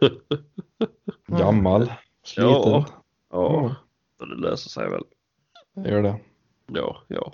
[1.26, 1.92] Gammal,
[2.24, 2.52] sliten.
[2.52, 2.84] Ja.
[3.32, 3.52] Ja.
[3.52, 3.74] ja.
[4.20, 5.02] Men det löser sig väl.
[5.74, 6.16] Det gör det.
[6.66, 7.32] Ja, ja.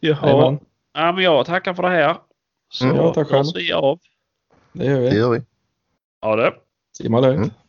[0.00, 0.58] Jaha.
[0.92, 2.16] Ja, men jag tackar för det här.
[2.68, 3.44] Så Mm, ja, tack själv.
[3.54, 3.98] vi av.
[4.72, 5.16] det gör Det vi.
[5.18, 5.40] gör vi.
[6.24, 6.54] Ja det.
[6.96, 7.52] Simma lugnt.
[7.52, 7.63] Mm.